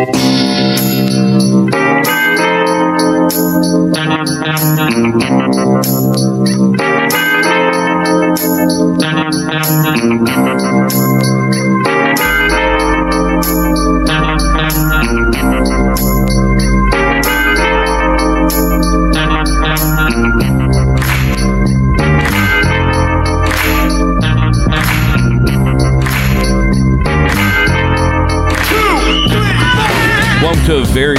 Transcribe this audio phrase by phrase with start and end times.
[0.00, 0.47] Música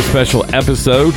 [0.09, 1.13] special episode.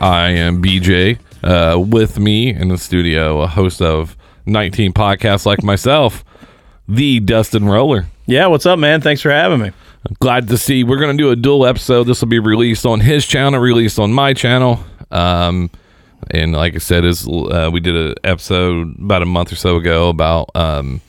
[0.00, 1.20] I am BJ.
[1.44, 6.24] Uh, with me in the studio, a host of 19 podcasts like myself,
[6.88, 8.06] the Dustin Roller.
[8.26, 9.00] Yeah, what's up, man?
[9.00, 9.70] Thanks for having me.
[10.18, 10.82] Glad to see.
[10.82, 12.04] We're going to do a dual episode.
[12.04, 14.80] This will be released on his channel, released on my channel.
[15.12, 15.70] Um,
[16.32, 19.76] and like I said, is uh, we did an episode about a month or so
[19.76, 21.00] ago about um,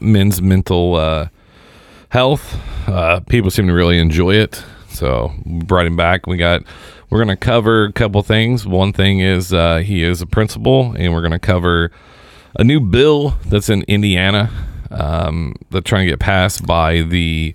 [0.00, 1.28] men's mental uh,
[2.08, 2.58] health.
[2.88, 6.26] Uh, people seem to really enjoy it, so brought him back.
[6.26, 6.62] We got
[7.10, 8.66] we're going to cover a couple things.
[8.66, 11.90] One thing is uh, he is a principal, and we're going to cover
[12.56, 14.50] a new bill that's in Indiana
[14.90, 17.54] um, that's trying to get passed by the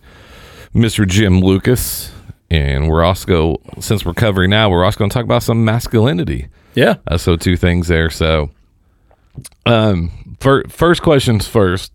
[0.74, 1.08] Mr.
[1.08, 2.12] Jim Lucas.
[2.52, 6.48] And we're also, since we're covering now, we're also going to talk about some masculinity.
[6.74, 6.96] Yeah.
[7.06, 8.10] Uh, so two things there.
[8.10, 8.50] So,
[9.66, 11.92] um, fir- first questions first.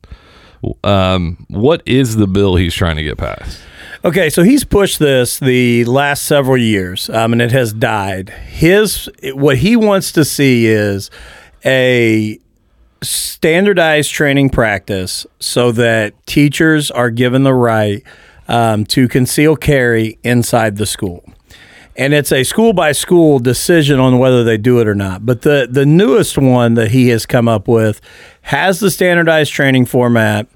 [0.83, 3.61] Um, what is the bill he's trying to get passed?
[4.05, 8.29] Okay, so he's pushed this the last several years, um, and it has died.
[8.29, 11.11] His what he wants to see is
[11.65, 12.39] a
[13.01, 18.03] standardized training practice so that teachers are given the right
[18.47, 21.25] um, to conceal carry inside the school.
[21.97, 25.25] And it's a school by school decision on whether they do it or not.
[25.25, 28.03] But the, the newest one that he has come up with
[28.43, 30.47] has the standardized training format.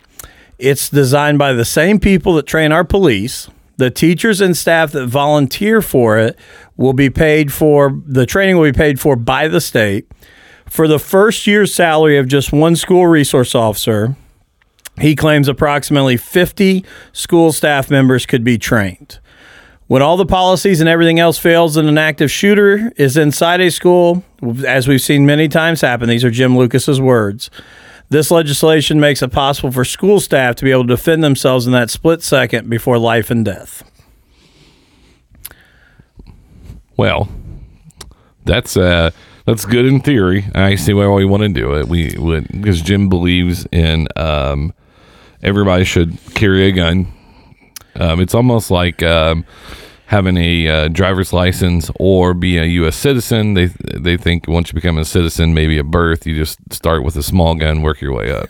[0.59, 3.48] It's designed by the same people that train our police.
[3.77, 6.37] The teachers and staff that volunteer for it
[6.77, 10.09] will be paid for, the training will be paid for by the state.
[10.67, 14.16] For the first year's salary of just one school resource officer,
[15.00, 19.21] he claims approximately 50 school staff members could be trained.
[19.87, 23.71] When all the policies and everything else fails and an active shooter is inside a
[23.71, 24.22] school,
[24.66, 27.49] as we've seen many times happen, these are Jim Lucas's words.
[28.10, 31.72] This legislation makes it possible for school staff to be able to defend themselves in
[31.72, 33.82] that split second before life and death.
[36.96, 37.28] Well,
[38.44, 39.10] that's uh
[39.44, 40.46] that's good in theory.
[40.54, 41.86] I see why we want to do it.
[41.86, 44.72] We would because Jim believes in um
[45.42, 47.12] everybody should carry a gun.
[47.96, 49.44] Um, it's almost like um,
[50.08, 52.96] having a uh, driver's license or be a U.S.
[52.96, 53.52] citizen.
[53.52, 57.14] They they think once you become a citizen, maybe at birth, you just start with
[57.16, 58.48] a small gun, work your way up.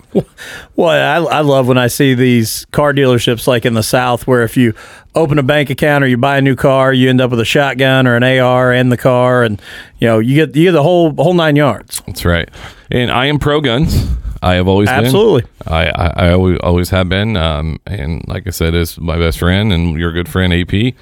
[0.76, 4.44] Well, I, I love when I see these car dealerships like in the South where
[4.44, 4.72] if you
[5.16, 7.44] open a bank account or you buy a new car, you end up with a
[7.44, 9.60] shotgun or an AR in the car, and
[9.98, 12.00] you know you get you get the whole whole nine yards.
[12.06, 12.48] That's right.
[12.90, 14.06] And I am pro guns.
[14.42, 15.42] I have always Absolutely.
[15.42, 15.72] been.
[15.72, 17.36] I, I, I always, always have been.
[17.36, 20.94] Um, and like I said, is my best friend and your good friend AP.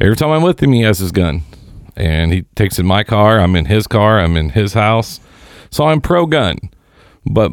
[0.00, 1.42] Every time I'm with him, he has his gun,
[1.96, 3.40] and he takes in my car.
[3.40, 4.20] I'm in his car.
[4.20, 5.20] I'm in his house.
[5.70, 6.58] So I'm pro gun,
[7.26, 7.50] but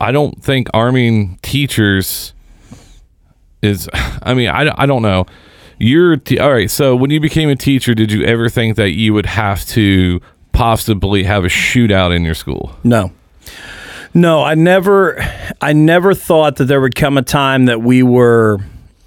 [0.00, 2.32] I don't think arming teachers
[3.62, 3.88] is.
[3.94, 5.26] I mean, I, I don't know.
[5.78, 6.70] You're t- all right.
[6.70, 10.20] So when you became a teacher, did you ever think that you would have to
[10.52, 12.76] possibly have a shootout in your school?
[12.84, 13.12] No.
[14.12, 15.20] No, I never
[15.60, 18.58] I never thought that there would come a time that we were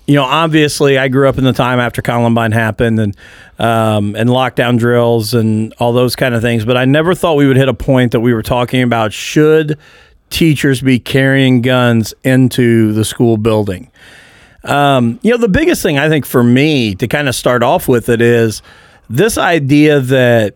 [0.05, 3.17] you know, obviously I grew up in the time after Columbine happened and
[3.59, 7.47] um, and lockdown drills and all those kind of things, but I never thought we
[7.47, 9.77] would hit a point that we were talking about should
[10.29, 13.91] teachers be carrying guns into the school building.
[14.63, 17.87] Um, you know, the biggest thing I think for me to kind of start off
[17.87, 18.61] with it is
[19.09, 20.55] this idea that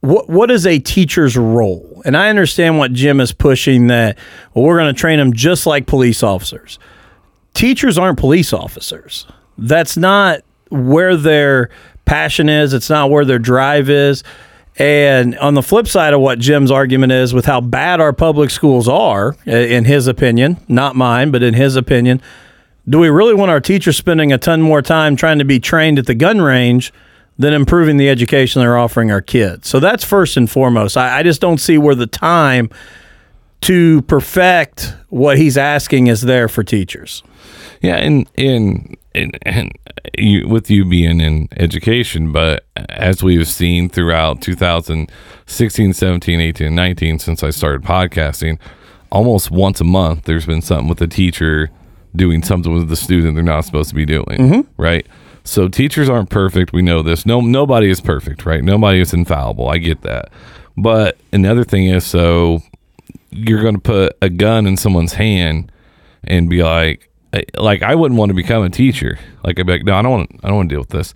[0.00, 2.02] what what is a teacher's role?
[2.04, 4.18] And I understand what Jim is pushing that
[4.54, 6.78] well, we're going to train them just like police officers.
[7.54, 9.26] Teachers aren't police officers.
[9.58, 11.70] That's not where their
[12.04, 12.72] passion is.
[12.72, 14.22] It's not where their drive is.
[14.78, 18.50] And on the flip side of what Jim's argument is with how bad our public
[18.50, 22.20] schools are, in his opinion, not mine, but in his opinion,
[22.88, 25.98] do we really want our teachers spending a ton more time trying to be trained
[25.98, 26.92] at the gun range
[27.38, 29.68] than improving the education they're offering our kids?
[29.68, 30.96] So that's first and foremost.
[30.96, 32.70] I, I just don't see where the time
[33.62, 37.22] to perfect what he's asking is there for teachers.
[37.82, 39.72] Yeah, and and and, and
[40.18, 46.76] you, with you being in education, but as we've seen throughout 2016, 17, 18, and
[46.76, 48.58] 19, since I started podcasting,
[49.10, 51.70] almost once a month there's been something with the teacher
[52.14, 54.82] doing something with the student they're not supposed to be doing, mm-hmm.
[54.82, 55.06] right?
[55.46, 56.72] So teachers aren't perfect.
[56.72, 57.24] We know this.
[57.24, 58.62] No, nobody is perfect, right?
[58.62, 59.68] Nobody is infallible.
[59.68, 60.30] I get that.
[60.76, 62.62] But another thing is, so
[63.30, 65.70] you're going to put a gun in someone's hand
[66.24, 69.18] and be like, eh, like I wouldn't want to become a teacher.
[69.44, 71.14] Like I'd be like, no, I don't want, I don't want to deal with this.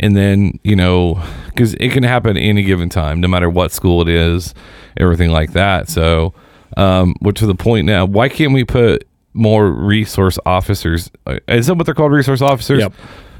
[0.00, 4.00] And then you know, because it can happen any given time, no matter what school
[4.02, 4.54] it is,
[4.96, 5.88] everything like that.
[5.88, 6.32] So,
[6.76, 11.10] um, which to the point now, why can't we put more resource officers?
[11.26, 12.80] Uh, Is that what they're called, resource officers?
[12.80, 12.92] Yep.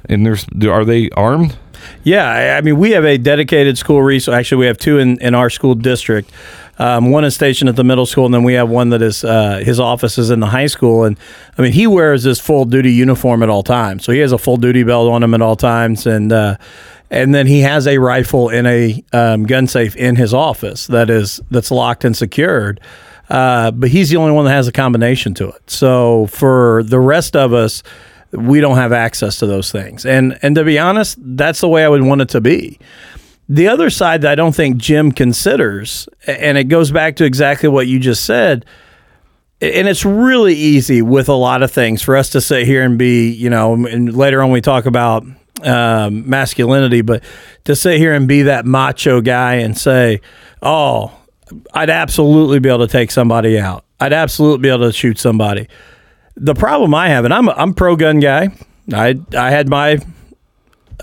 [0.07, 1.57] And there's, are they armed?
[2.05, 4.35] Yeah, I- mean, we have a dedicated school resource.
[4.35, 6.31] Actually, we have two in, in our school district.
[6.79, 9.25] Um, one is stationed at the middle school, and then we have one that is
[9.25, 11.05] uh, his office is in the high school.
[11.05, 11.19] And
[11.57, 14.39] I mean, he wears his full duty uniform at all times, so he has a
[14.39, 16.57] full duty belt on him at all times, and uh,
[17.11, 21.11] and then he has a rifle in a um, gun safe in his office that
[21.11, 22.81] is that's locked and secured.
[23.29, 25.71] Uh, but he's the only one that has a combination to it.
[25.71, 27.83] So for the rest of us,
[28.32, 30.05] we don't have access to those things.
[30.05, 32.79] And and to be honest, that's the way I would want it to be.
[33.49, 37.69] The other side that I don't think Jim considers, and it goes back to exactly
[37.69, 38.64] what you just said,
[39.61, 42.99] and it's really easy with a lot of things for us to sit here and
[42.99, 45.25] be, you know, and later on we talk about
[45.64, 47.23] um, masculinity, but
[47.64, 50.20] to sit here and be that macho guy and say,
[50.62, 51.12] oh,
[51.75, 53.84] I'd absolutely be able to take somebody out.
[54.00, 55.69] I'd absolutely be able to shoot somebody.
[56.37, 58.49] The problem I have, and I'm a, I'm pro gun guy.
[58.93, 59.99] I I had my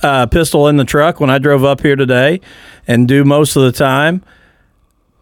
[0.01, 2.41] uh, pistol in the truck when I drove up here today,
[2.87, 4.23] and do most of the time.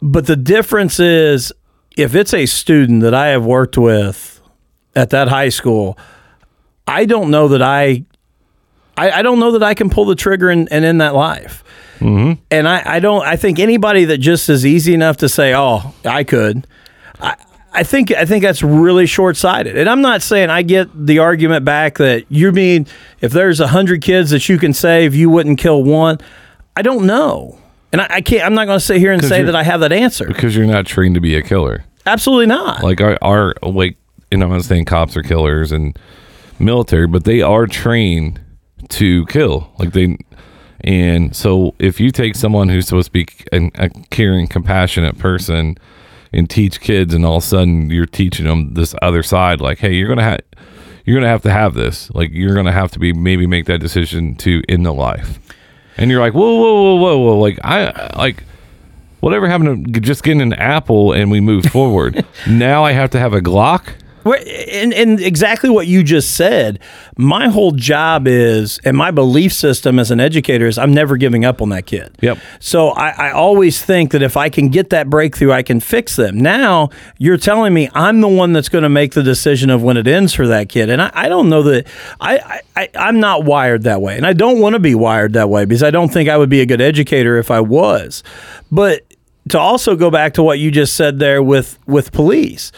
[0.01, 1.51] But the difference is,
[1.97, 4.39] if it's a student that I have worked with
[4.95, 5.97] at that high school,
[6.87, 8.05] I don't know that I,
[8.95, 11.63] I, I don't know that I can pull the trigger and, and end that life.
[12.51, 13.25] And I, I don't.
[13.25, 16.67] I think anybody that just is easy enough to say, "Oh, I could,"
[17.19, 17.35] I,
[17.77, 19.77] I think I think that's really short sighted.
[19.77, 22.87] And I'm not saying I get the argument back that you mean
[23.21, 26.17] if there's a hundred kids that you can save, you wouldn't kill one.
[26.75, 27.59] I don't know,
[27.91, 28.43] and I, I can't.
[28.43, 30.25] I'm not going to sit here and say that I have that answer.
[30.25, 31.85] Because you're not trained to be a killer.
[32.07, 32.83] Absolutely not.
[32.83, 33.97] like our, our like
[34.31, 35.97] you know i'm not saying cops are killers and
[36.57, 38.39] military but they are trained
[38.89, 40.17] to kill like they
[40.81, 45.77] and so if you take someone who's supposed to be an, a caring compassionate person
[46.33, 49.79] and teach kids and all of a sudden you're teaching them this other side like
[49.79, 50.39] hey you're gonna have
[51.07, 52.11] you're gonna have to have this.
[52.13, 55.39] Like you're gonna have to be maybe make that decision to end the life.
[55.95, 58.43] And you're like whoa whoa whoa whoa whoa like i like
[59.21, 62.23] whatever happened to just getting an apple and we move forward.
[62.47, 63.93] Now i have to have a glock
[64.33, 66.79] And, and exactly what you just said,
[67.17, 71.45] my whole job is, and my belief system as an educator is, I'm never giving
[71.45, 72.15] up on that kid.
[72.21, 72.37] Yep.
[72.59, 76.15] So I, I always think that if I can get that breakthrough, I can fix
[76.15, 76.39] them.
[76.39, 79.97] Now you're telling me I'm the one that's going to make the decision of when
[79.97, 81.87] it ends for that kid, and I, I don't know that
[82.19, 85.33] I, I, I I'm not wired that way, and I don't want to be wired
[85.33, 88.23] that way because I don't think I would be a good educator if I was.
[88.71, 89.01] But
[89.49, 92.71] to also go back to what you just said there with with police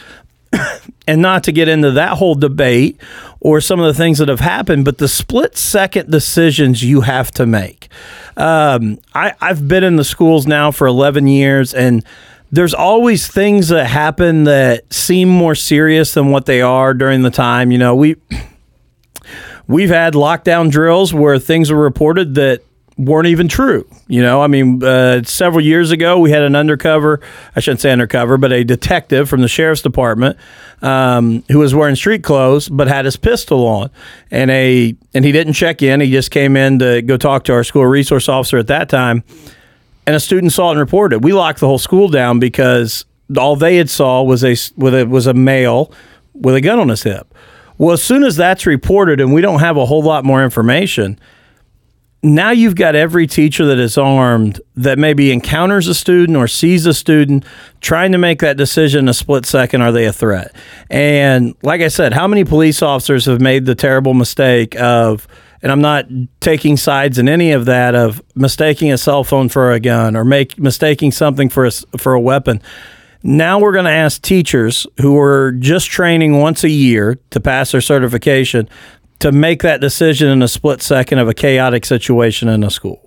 [1.06, 3.00] and not to get into that whole debate
[3.40, 7.30] or some of the things that have happened, but the split second decisions you have
[7.32, 7.88] to make.
[8.36, 12.04] Um, I, I've been in the schools now for 11 years, and
[12.52, 17.30] there's always things that happen that seem more serious than what they are during the
[17.30, 17.70] time.
[17.70, 18.16] You know, we
[19.66, 22.62] we've had lockdown drills where things were reported that
[23.00, 23.88] weren't even true.
[24.08, 27.20] You know, I mean, uh, several years ago, we had an undercover,
[27.56, 30.36] I shouldn't say undercover, but a detective from the sheriff's department
[30.82, 33.90] um, who was wearing street clothes but had his pistol on.
[34.30, 36.00] And a and he didn't check in.
[36.00, 39.24] He just came in to go talk to our school resource officer at that time.
[40.06, 41.16] And a student saw it and reported.
[41.16, 41.22] it.
[41.22, 43.06] We locked the whole school down because
[43.38, 45.92] all they had saw was a was a male
[46.34, 47.34] with a gun on his hip.
[47.78, 51.18] Well, as soon as that's reported and we don't have a whole lot more information,
[52.22, 56.84] now you've got every teacher that is armed that maybe encounters a student or sees
[56.84, 57.44] a student
[57.80, 60.54] trying to make that decision in a split second are they a threat?
[60.90, 65.26] And like i said how many police officers have made the terrible mistake of
[65.62, 66.06] and i'm not
[66.40, 70.24] taking sides in any of that of mistaking a cell phone for a gun or
[70.24, 72.60] make mistaking something for a, for a weapon.
[73.22, 77.72] Now we're going to ask teachers who are just training once a year to pass
[77.72, 78.66] their certification
[79.20, 83.00] to make that decision in a split second of a chaotic situation in a school.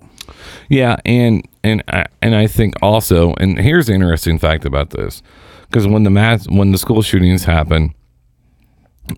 [0.68, 5.22] Yeah, and and I, and I think also, and here's the interesting fact about this,
[5.68, 7.94] because when the mass when the school shootings happen,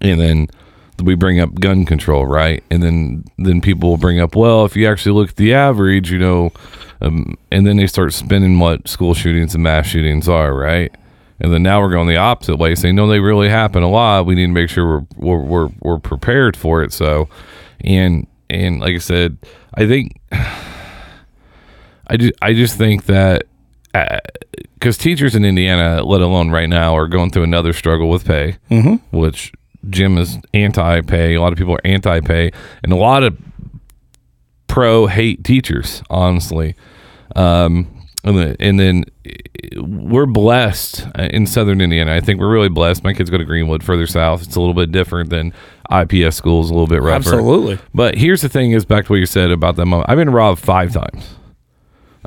[0.00, 0.48] and then
[1.02, 2.64] we bring up gun control, right?
[2.70, 6.10] And then then people will bring up, well, if you actually look at the average,
[6.10, 6.50] you know,
[7.00, 10.92] um, and then they start spinning what school shootings and mass shootings are, right?
[11.38, 14.26] And then now we're going the opposite way, saying no, they really happen a lot.
[14.26, 16.93] We need to make sure we're we're we're, we're prepared for it.
[16.93, 17.28] So,
[17.83, 19.37] and and like I said,
[19.75, 23.45] I think I just I just think that
[24.75, 28.57] because teachers in Indiana, let alone right now, are going through another struggle with pay,
[28.71, 29.16] mm-hmm.
[29.16, 29.52] which
[29.90, 31.35] Jim is anti-pay.
[31.35, 32.50] A lot of people are anti-pay,
[32.83, 33.38] and a lot of
[34.66, 36.02] pro hate teachers.
[36.11, 36.75] Honestly,
[37.35, 37.95] um,
[38.26, 39.04] and, then, and then
[39.76, 42.14] we're blessed in Southern Indiana.
[42.14, 43.04] I think we're really blessed.
[43.04, 44.42] My kids go to Greenwood, further south.
[44.42, 45.52] It's a little bit different than
[45.90, 47.16] IPS schools, a little bit rougher.
[47.16, 47.78] Absolutely.
[47.95, 50.11] But here's the thing: is back to what you said about that moment.
[50.11, 51.37] I've been robbed five times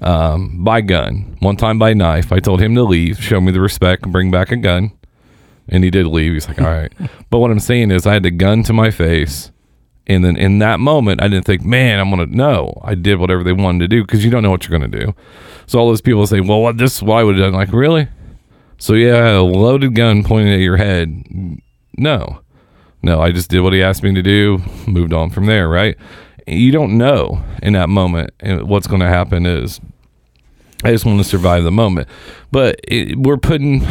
[0.02, 2.32] um, by gun, one time by knife.
[2.32, 4.92] I told him to leave, show me the respect, and bring back a gun.
[5.68, 6.34] And he did leave.
[6.34, 6.92] He's like, all right.
[7.30, 9.52] but what I'm saying is, I had the gun to my face.
[10.10, 12.82] And then in that moment, I didn't think, man, I'm going to know.
[12.84, 15.06] I did whatever they wanted to do because you don't know what you're going to
[15.06, 15.16] do.
[15.68, 17.54] So all those people say, well, what, this is what I would have done.
[17.54, 18.08] Like, really?
[18.80, 21.24] So yeah, a loaded gun pointed at your head.
[21.96, 22.42] No,
[23.04, 25.96] no, I just did what he asked me to do, moved on from there, right?
[26.48, 29.80] You don't know in that moment what's going to happen is
[30.84, 32.08] I just want to survive the moment.
[32.52, 33.86] But it, we're putting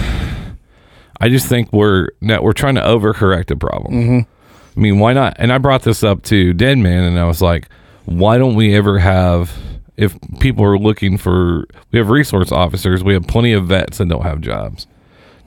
[1.21, 3.95] I just think we're now we're trying to overcorrect a problem.
[3.95, 4.38] Mm-hmm.
[4.78, 5.35] I mean, why not?
[5.40, 7.68] And I brought this up to Dead Man and I was like,
[8.04, 9.52] why don't we ever have
[9.97, 14.08] if people are looking for we have resource officers, we have plenty of vets that
[14.08, 14.87] don't have jobs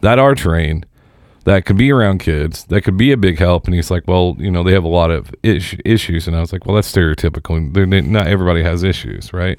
[0.01, 0.85] that are trained
[1.45, 3.67] that could be around kids that could be a big help.
[3.67, 6.27] And he's like well you know they have a lot of ish- issues.
[6.27, 7.73] And i was like well that's stereotypical.
[7.73, 9.57] They're, not everybody has issues right?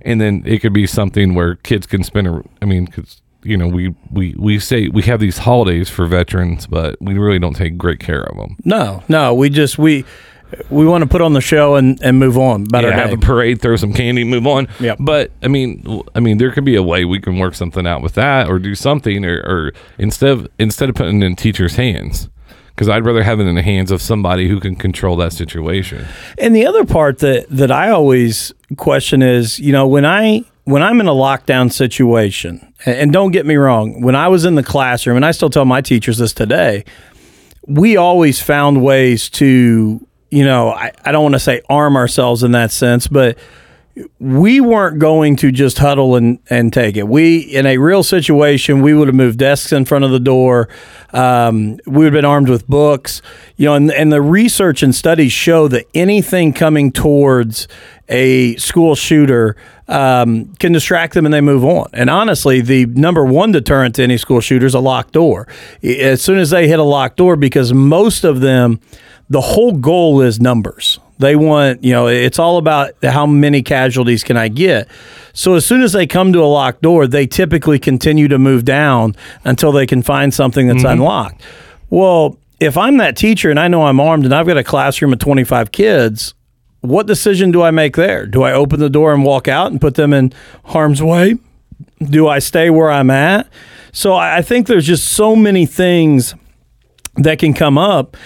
[0.00, 3.56] And then it could be something where kids can spend a, i mean because you
[3.56, 7.56] know we, we we say we have these holidays for veterans but we really don't
[7.56, 10.04] take great care of them No, no, we just we
[10.70, 13.16] we want to put on the show and, and move on about yeah, have a
[13.16, 14.68] parade, throw some candy, move on.
[14.78, 14.94] Yeah.
[14.98, 18.02] But I mean, I mean, there could be a way we can work something out
[18.02, 21.76] with that, or do something, or, or instead of instead of putting it in teachers'
[21.76, 22.28] hands,
[22.68, 26.06] because I'd rather have it in the hands of somebody who can control that situation.
[26.38, 30.82] And the other part that that I always question is, you know, when I when
[30.82, 34.62] I'm in a lockdown situation, and, don't get me wrong, when I was in the
[34.62, 36.84] classroom, and I still tell my teachers this today,
[37.66, 42.42] we always found ways to, you know, I, I don't want to say arm ourselves
[42.42, 43.38] in that sense, but
[44.18, 47.06] we weren't going to just huddle and, and take it.
[47.06, 50.68] We, in a real situation, we would have moved desks in front of the door.
[51.12, 53.22] Um, we would have been armed with books,
[53.56, 57.68] you know, and, and the research and studies show that anything coming towards
[58.08, 59.56] a school shooter
[59.88, 61.88] um, can distract them and they move on.
[61.92, 65.46] And honestly, the number one deterrent to any school shooter is a locked door.
[65.82, 68.80] As soon as they hit a locked door, because most of them,
[69.28, 70.98] the whole goal is numbers.
[71.18, 74.88] They want, you know, it's all about how many casualties can I get.
[75.32, 78.64] So as soon as they come to a locked door, they typically continue to move
[78.64, 79.14] down
[79.44, 81.40] until they can find something that's unlocked.
[81.90, 85.12] Well, if I'm that teacher and I know I'm armed and I've got a classroom
[85.12, 86.34] of 25 kids,
[86.84, 88.26] what decision do I make there?
[88.26, 90.32] Do I open the door and walk out and put them in
[90.66, 91.38] harm's way?
[91.98, 93.48] Do I stay where I'm at?
[93.92, 96.34] So I think there's just so many things
[97.16, 98.18] that can come up.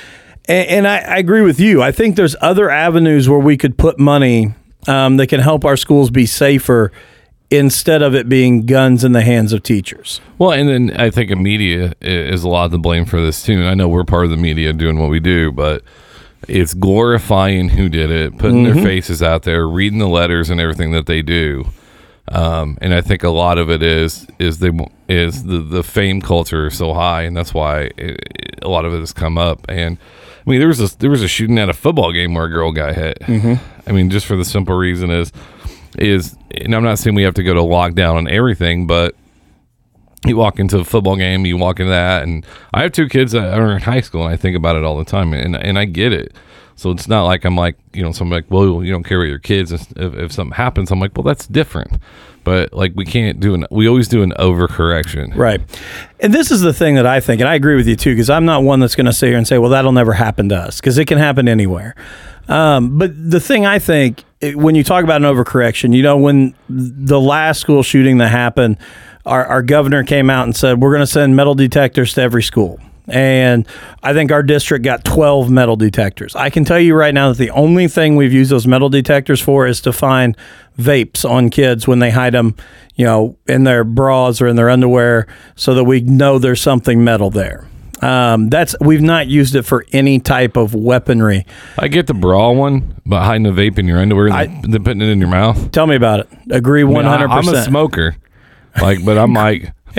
[0.47, 1.83] And, and I, I agree with you.
[1.83, 4.55] I think there's other avenues where we could put money
[4.89, 6.91] um, that can help our schools be safer
[7.51, 10.21] instead of it being guns in the hands of teachers.
[10.37, 13.43] Well, and then I think the media is a lot of the blame for this
[13.43, 13.67] too.
[13.67, 15.85] I know we're part of the media doing what we do, but
[16.47, 20.93] it's glorifying who did it, putting their faces out there, reading the letters and everything
[20.93, 21.67] that they do.
[22.31, 24.71] Um, and I think a lot of it is is they
[25.09, 28.85] is the the fame culture is so high, and that's why it, it- a lot
[28.85, 29.65] of it has come up.
[29.69, 29.97] And
[30.47, 32.51] I mean, there was a there was a shooting at a football game where a
[32.51, 33.19] girl got hit.
[33.87, 35.33] I mean, just for the simple reason is
[35.99, 39.15] is, and I'm not saying we have to go to lockdown on everything, but
[40.27, 42.45] you walk into a football game, you walk into that, and
[42.75, 44.99] I have two kids that are in high school, and I think about it all
[44.99, 46.35] the time, and and I get it.
[46.77, 49.19] So it's not like I'm like you know, so I'm like, well, you don't care
[49.19, 49.73] about your kids.
[49.73, 52.01] If, if something happens, I'm like, well, that's different.
[52.45, 53.67] But like, we can't do an.
[53.71, 55.35] We always do an overcorrection.
[55.35, 55.61] Right.
[56.21, 58.31] And this is the thing that I think, and I agree with you too, because
[58.31, 60.57] I'm not one that's going to sit here and say, well, that'll never happen to
[60.57, 61.95] us, because it can happen anywhere.
[62.47, 66.17] Um, but the thing I think, it- when you talk about an overcorrection, you know,
[66.17, 68.77] when the last school shooting that happened,
[69.27, 72.43] our, our governor came out and said, we're going to send metal detectors to every
[72.43, 72.81] school.
[73.11, 73.67] And
[74.03, 76.37] I think our district got 12 metal detectors.
[76.37, 79.41] I can tell you right now that the only thing we've used those metal detectors
[79.41, 80.37] for is to find
[80.79, 82.55] vapes on kids when they hide them,
[82.97, 85.27] you know, in their bras or in their underwear
[85.57, 87.68] so that we know there's something metal there.
[88.03, 91.45] Um, that's we've not used it for any type of weaponry.
[91.79, 94.85] I get the bra one, but hiding the vape in your underwear and I- then-
[94.85, 95.71] putting it in your mouth.
[95.73, 96.29] Tell me about it.
[96.51, 98.17] Agree one hundred I'm a smoker,
[98.81, 99.73] like, but I'm like,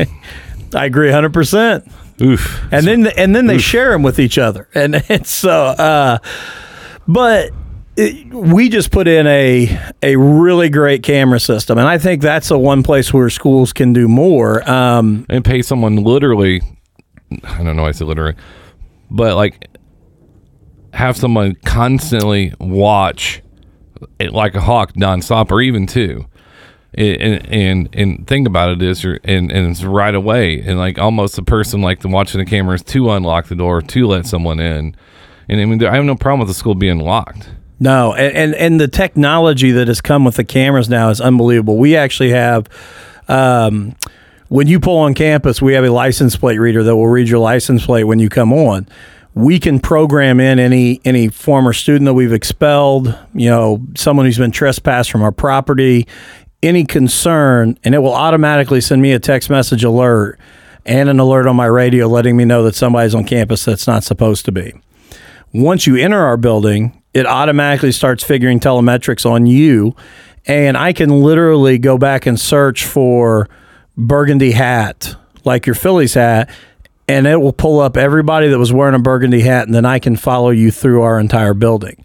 [0.75, 1.85] I agree hundred percent.
[2.21, 2.61] oof.
[2.71, 6.17] and then and then they share them with each other and it's so uh
[7.07, 7.51] but
[7.97, 12.47] it, we just put in a a really great camera system, and I think that's
[12.47, 14.69] the one place where schools can do more.
[14.69, 16.61] Um, and pay someone literally
[17.43, 18.35] I don't know I say literally,
[19.09, 19.67] but like
[20.93, 23.41] have someone constantly watch
[24.19, 26.25] it like a hawk nonstop or even two.
[26.95, 30.97] And, and and think about it is you're and, and it's right away and like
[30.97, 34.59] almost a person like the watching the cameras to unlock the door to let someone
[34.59, 34.95] in
[35.47, 37.47] and I mean I have no problem with the school being locked
[37.79, 41.77] no, and, and, and the technology that has come with the cameras now is unbelievable.
[41.77, 42.67] We actually have.
[43.27, 43.95] Um,
[44.49, 47.39] when you pull on campus, we have a license plate reader that will read your
[47.39, 48.87] license plate when you come on.
[49.35, 54.39] We can program in any any former student that we've expelled, you know, someone who's
[54.39, 56.07] been trespassed from our property,
[56.63, 60.39] any concern, and it will automatically send me a text message alert
[60.85, 64.03] and an alert on my radio letting me know that somebody's on campus that's not
[64.03, 64.73] supposed to be.
[65.53, 69.95] Once you enter our building, it automatically starts figuring telemetrics on you.
[70.45, 73.47] And I can literally go back and search for
[73.99, 75.15] burgundy hat,
[75.45, 76.49] like your Phillies hat,
[77.07, 79.99] and it will pull up everybody that was wearing a burgundy hat, and then I
[79.99, 82.03] can follow you through our entire building.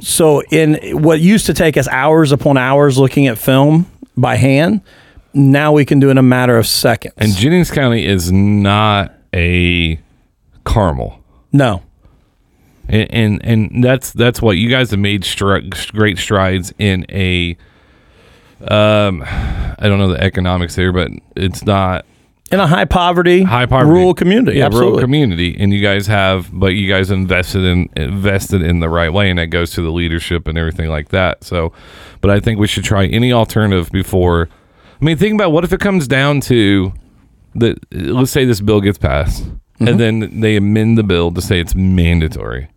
[0.00, 4.80] So, in what used to take us hours upon hours looking at film by hand,
[5.34, 7.14] now we can do it in a matter of seconds.
[7.16, 10.00] And Jennings County is not a
[10.64, 11.22] Carmel.
[11.52, 11.82] No
[12.88, 17.56] and and, and that's that's what you guys have made stri- great strides in a
[18.60, 22.06] um I don't know the economics here, but it's not
[22.50, 24.58] in a high poverty, high poverty rural community.
[24.58, 24.90] Yeah, absolutely.
[24.92, 29.12] rural community, and you guys have, but you guys invested in invested in the right
[29.12, 31.42] way, and that goes to the leadership and everything like that.
[31.42, 31.72] So,
[32.20, 34.48] but I think we should try any alternative before.
[35.00, 36.92] I mean, think about what if it comes down to
[37.56, 37.78] that.
[37.92, 39.88] Let's say this bill gets passed, mm-hmm.
[39.88, 42.68] and then they amend the bill to say it's mandatory.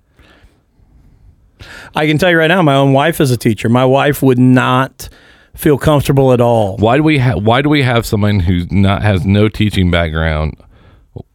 [1.93, 3.69] I can tell you right now, my own wife is a teacher.
[3.69, 5.09] My wife would not
[5.59, 6.77] feel comfortable at all.
[6.77, 10.55] Why do we have Why do we have someone who not has no teaching background?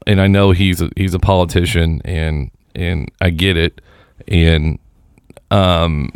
[0.06, 3.80] And I know he's a, he's a politician, and and I get it,
[4.26, 4.78] and
[5.50, 6.10] um,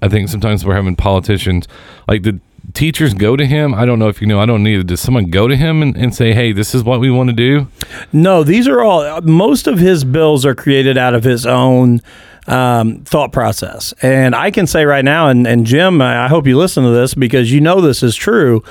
[0.00, 1.68] I think sometimes we're having politicians
[2.08, 2.40] like the
[2.74, 3.74] teachers go to him?
[3.74, 4.40] I don't know if you know.
[4.40, 4.86] I don't need.
[4.86, 7.36] Does someone go to him and, and say, "Hey, this is what we want to
[7.36, 7.68] do"?
[8.12, 9.20] No, these are all.
[9.22, 12.00] Most of his bills are created out of his own
[12.48, 13.92] um, thought process.
[14.02, 17.14] And I can say right now, and, and Jim, I hope you listen to this
[17.14, 18.64] because you know this is true.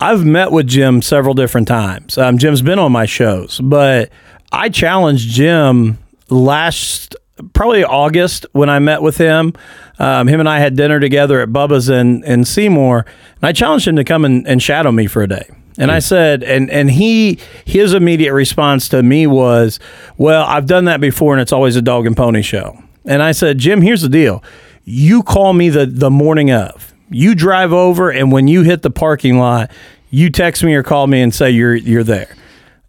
[0.00, 2.18] I've met with Jim several different times.
[2.18, 4.10] Um, Jim's been on my shows, but
[4.50, 5.98] I challenged Jim
[6.28, 7.16] last
[7.52, 9.52] probably August when I met with him.
[9.98, 13.86] Um, him and I had dinner together at Bubba's in, in Seymour, and I challenged
[13.86, 15.48] him to come and, and shadow me for a day.
[15.80, 19.80] And I said, and and he his immediate response to me was,
[20.18, 23.32] "Well, I've done that before, and it's always a dog and pony show." And I
[23.32, 24.44] said, "Jim, here's the deal:
[24.84, 28.90] you call me the the morning of, you drive over, and when you hit the
[28.90, 29.70] parking lot,
[30.10, 32.28] you text me or call me and say you're you're there."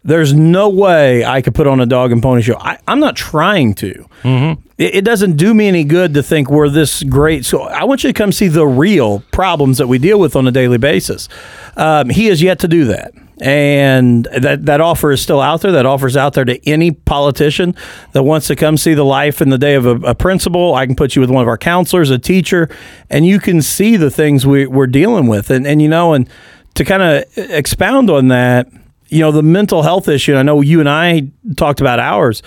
[0.04, 2.56] There's no way I could put on a dog and pony show.
[2.58, 4.06] I, am not trying to.
[4.22, 4.60] Mm-hmm.
[4.76, 7.44] It, it, doesn't do me any good to think we're this great.
[7.44, 10.48] So I want you to come see the real problems that we deal with on
[10.48, 11.28] a daily basis.
[11.76, 13.12] Um, he has yet to do that.
[13.40, 15.72] And that, that offer is still out there.
[15.72, 17.74] That offer is out there to any politician
[18.12, 20.74] that wants to come see the life in the day of a, a principal.
[20.74, 22.68] I can put you with one of our counselors, a teacher,
[23.08, 25.50] and you can see the things we, we're dealing with.
[25.50, 26.28] And, and, you know, and
[26.74, 28.68] to kind of expound on that,
[29.12, 32.42] you know, the mental health issue, I know you and I talked about ours.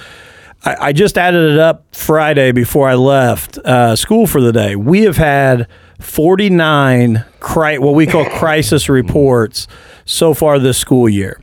[0.64, 4.76] I, I just added it up Friday before I left uh, school for the day.
[4.76, 5.68] We have had
[6.00, 9.68] 49 cri- what we call crisis reports
[10.06, 11.40] so far this school year.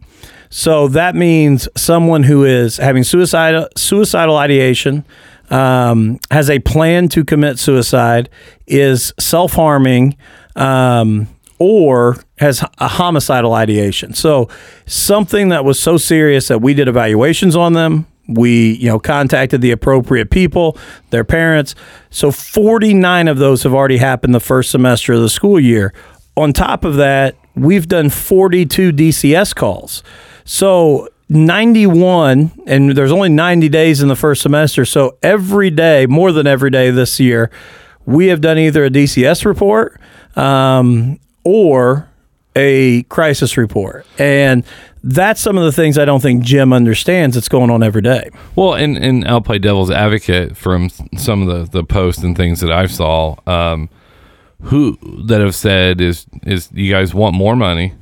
[0.51, 5.05] So that means someone who is having suicidal suicidal ideation,
[5.51, 8.29] um, has a plan to commit suicide,
[8.67, 10.17] is self harming,
[10.57, 11.29] um,
[11.63, 14.15] or has a homicidal ideation.
[14.15, 14.49] So
[14.85, 18.07] something that was so serious that we did evaluations on them.
[18.27, 20.77] We, you know, contacted the appropriate people,
[21.11, 21.77] their parents.
[22.11, 25.95] So 49 of those have already happened the first semester of the school year.
[26.37, 30.03] On top of that, we've done 42 DCS calls.
[30.45, 34.85] So 91, and there's only 90 days in the first semester.
[34.85, 37.51] So every day, more than every day this year,
[38.05, 40.01] we have done either a DCS report
[40.37, 42.09] um, or
[42.55, 44.07] a crisis report.
[44.19, 44.65] And
[45.03, 48.31] that's some of the things I don't think Jim understands that's going on every day.
[48.55, 52.61] Well, and, and I'll play devil's advocate from some of the, the posts and things
[52.61, 53.37] that I've saw.
[53.47, 53.89] Um,
[54.65, 57.95] who that have said is is you guys want more money,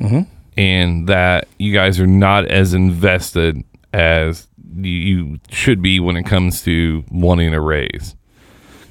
[0.00, 0.22] mm-hmm.
[0.56, 6.62] and that you guys are not as invested as you should be when it comes
[6.62, 8.16] to wanting a raise.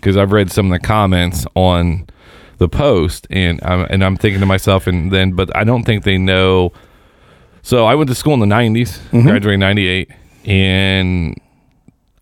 [0.01, 2.07] because I've read some of the comments on
[2.61, 6.03] the post, and I'm and I'm thinking to myself, and then, but I don't think
[6.03, 6.71] they know.
[7.63, 9.27] So I went to school in the '90s, mm-hmm.
[9.27, 10.11] graduated '98,
[10.45, 11.35] and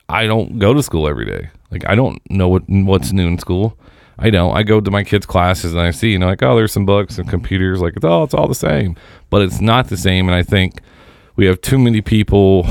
[0.08, 1.49] I don't go to school every day.
[1.71, 3.78] Like I don't know what what's new in school.
[4.17, 4.56] I don't.
[4.56, 6.86] I go to my kids' classes and I see, you know, like oh, there's some
[6.86, 7.82] books and computers.
[7.82, 8.95] Like oh, it's all the same,
[9.30, 10.30] but it's not the same.
[10.30, 10.80] And I think
[11.36, 12.65] we have too many people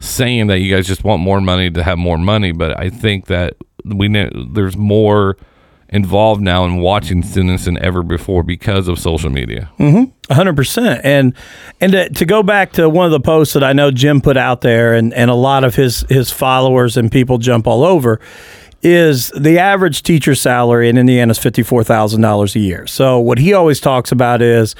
[0.00, 2.52] saying that you guys just want more money to have more money.
[2.52, 5.36] But I think that we know there's more
[5.92, 9.70] involved now in watching students than ever before because of social media.
[9.78, 10.32] Mm-hmm.
[10.32, 11.00] hundred percent.
[11.04, 11.34] And
[11.80, 14.36] and to, to go back to one of the posts that I know Jim put
[14.36, 18.20] out there, and and a lot of his his followers and people jump all over,
[18.82, 22.86] is the average teacher salary in Indiana is fifty four thousand dollars a year.
[22.86, 24.74] So what he always talks about is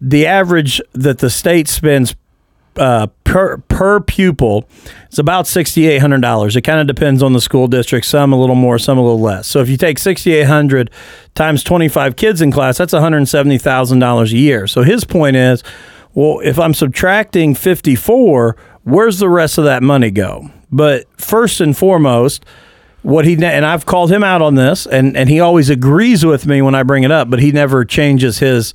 [0.00, 2.14] the average that the state spends
[2.76, 4.68] uh, per per pupil
[5.16, 6.56] it's about sixty eight hundred dollars.
[6.56, 8.04] It kind of depends on the school district.
[8.04, 9.46] Some a little more, some a little less.
[9.46, 10.90] So if you take sixty eight hundred
[11.34, 14.66] times twenty five kids in class, that's one hundred seventy thousand dollars a year.
[14.66, 15.62] So his point is,
[16.12, 20.50] well, if I'm subtracting fifty four, where's the rest of that money go?
[20.70, 22.44] But first and foremost,
[23.00, 26.46] what he and I've called him out on this, and and he always agrees with
[26.46, 28.74] me when I bring it up, but he never changes his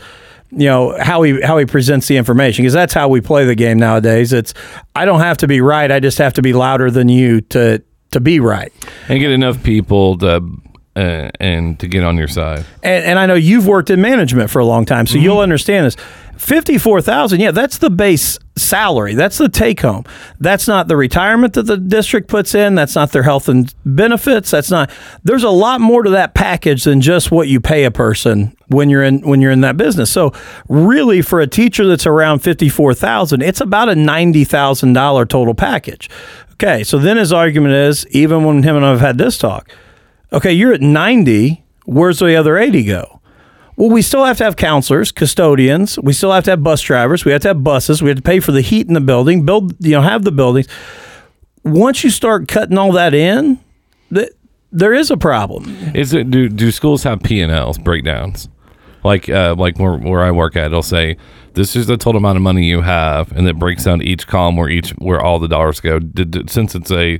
[0.51, 3.55] you know how he how he presents the information because that's how we play the
[3.55, 4.33] game nowadays.
[4.33, 4.53] It's
[4.95, 7.81] I don't have to be right, I just have to be louder than you to
[8.11, 8.71] to be right.
[9.07, 10.41] And get enough people to
[10.95, 12.65] uh, and to get on your side.
[12.83, 15.85] And, and I know you've worked in management for a long time, so you'll understand
[15.85, 15.95] this.
[16.37, 19.13] Fifty-four thousand, yeah, that's the base salary.
[19.13, 20.05] That's the take-home.
[20.39, 22.73] That's not the retirement that the district puts in.
[22.73, 24.49] That's not their health and benefits.
[24.49, 24.89] That's not.
[25.23, 28.89] There's a lot more to that package than just what you pay a person when
[28.89, 30.09] you're in when you're in that business.
[30.09, 30.33] So,
[30.67, 35.53] really, for a teacher that's around fifty-four thousand, it's about a ninety thousand dollar total
[35.53, 36.09] package.
[36.53, 39.69] Okay, so then his argument is, even when him and I have had this talk,
[40.31, 41.63] okay, you're at 90.
[41.85, 43.21] Where's the other 80 go?
[43.75, 45.97] Well, we still have to have counselors, custodians.
[45.99, 47.25] We still have to have bus drivers.
[47.25, 48.01] We have to have buses.
[48.01, 50.31] We have to pay for the heat in the building, build, you know, have the
[50.31, 50.67] buildings.
[51.63, 53.59] Once you start cutting all that in,
[54.13, 54.31] th-
[54.71, 55.75] there is a problem.
[55.93, 58.49] Is it do do schools have P and Ls breakdowns?
[59.03, 61.17] Like uh, like where where I work at, it'll say
[61.53, 64.55] this is the total amount of money you have, and it breaks down each column
[64.55, 65.99] where each where all the dollars go.
[66.47, 67.19] Since it's a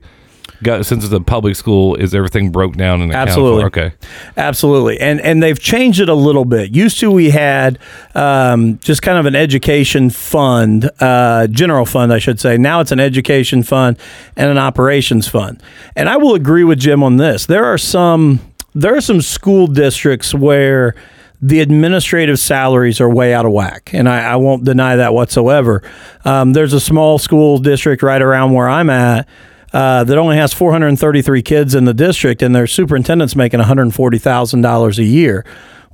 [0.64, 3.62] got, since it's a public school, is everything broke down and Absolutely.
[3.62, 3.68] For?
[3.68, 3.94] Okay,
[4.38, 6.76] Absolutely, and and they've changed it a little bit.
[6.76, 7.80] Used to we had
[8.16, 12.58] um, just kind of an education fund, uh, general fund, I should say.
[12.58, 13.98] Now it's an education fund
[14.36, 15.62] and an operations fund.
[15.96, 17.46] And I will agree with Jim on this.
[17.46, 18.40] There are some
[18.74, 20.96] there are some school districts where
[21.42, 25.82] the administrative salaries are way out of whack, and I, I won't deny that whatsoever.
[26.24, 29.28] Um, there's a small school district right around where I'm at
[29.74, 34.62] uh, that only has 433 kids in the district, and their superintendent's making 140 thousand
[34.62, 35.46] dollars a year.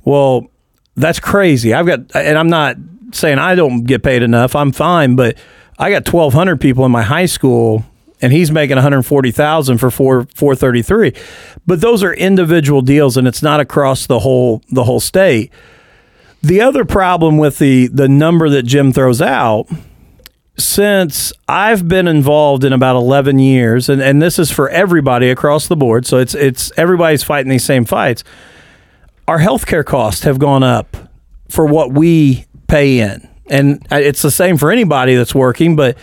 [0.04, 0.48] Well,
[0.96, 1.74] that's crazy.
[1.74, 2.76] I've got, and I'm not
[3.12, 4.56] saying I don't get paid enough.
[4.56, 5.36] I'm fine, but
[5.78, 7.84] I got 1,200 people in my high school,
[8.20, 11.14] and he's making 140,000 for four 433.
[11.66, 15.52] But those are individual deals, and it's not across the whole the whole state.
[16.42, 19.68] The other problem with the the number that Jim throws out
[20.58, 25.68] since I've been involved in about 11 years, and, and this is for everybody across
[25.68, 28.24] the board, so it's it's everybody's fighting these same fights.
[29.28, 30.96] Our healthcare costs have gone up
[31.48, 35.76] for what we pay in, and it's the same for anybody that's working.
[35.76, 35.96] But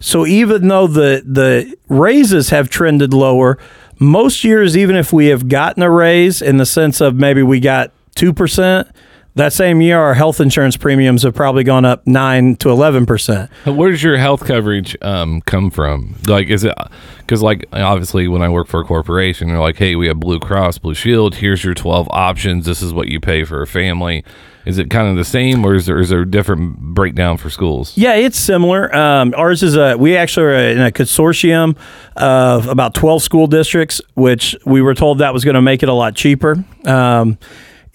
[0.00, 3.58] so even though the the raises have trended lower,
[3.98, 7.60] most years, even if we have gotten a raise in the sense of maybe we
[7.60, 8.88] got two percent.
[9.34, 13.50] That same year, our health insurance premiums have probably gone up nine to eleven percent.
[13.64, 16.16] where does your health coverage um, come from?
[16.26, 16.74] Like, is it
[17.18, 20.40] because like obviously when I work for a corporation, they're like, hey, we have Blue
[20.40, 21.36] Cross Blue Shield.
[21.36, 22.66] Here's your 12 options.
[22.66, 24.24] This is what you pay for a family.
[24.66, 27.48] Is it kind of the same, or is there is there a different breakdown for
[27.48, 27.96] schools?
[27.96, 28.94] Yeah, it's similar.
[28.94, 31.76] Um, ours is a we actually are in a consortium
[32.16, 35.88] of about twelve school districts, which we were told that was going to make it
[35.88, 36.62] a lot cheaper.
[36.84, 37.38] Um,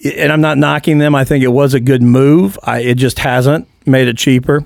[0.04, 1.14] and I'm not knocking them.
[1.14, 2.58] I think it was a good move.
[2.62, 4.64] I, it just hasn't made it cheaper,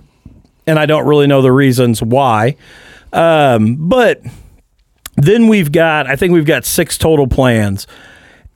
[0.66, 2.56] and I don't really know the reasons why.
[3.12, 4.20] Um, but
[5.16, 7.86] then we've got I think we've got six total plans,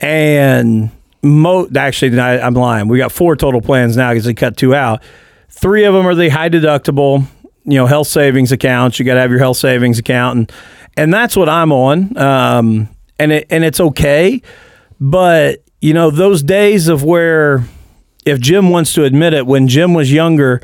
[0.00, 0.90] and
[1.22, 2.88] mo actually I, I'm lying.
[2.88, 5.02] We got four total plans now because they cut two out.
[5.50, 7.24] Three of them are the high deductible,
[7.64, 8.98] you know, health savings accounts.
[8.98, 10.52] You got to have your health savings account, and
[10.96, 12.16] and that's what I'm on.
[12.16, 14.42] Um, and it and it's okay,
[15.00, 17.64] but you know those days of where
[18.24, 20.62] if Jim wants to admit it, when Jim was younger,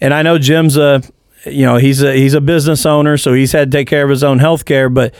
[0.00, 1.02] and I know Jim's a
[1.44, 4.10] you know he's a he's a business owner, so he's had to take care of
[4.10, 5.12] his own health care, but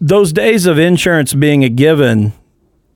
[0.00, 2.32] those days of insurance being a given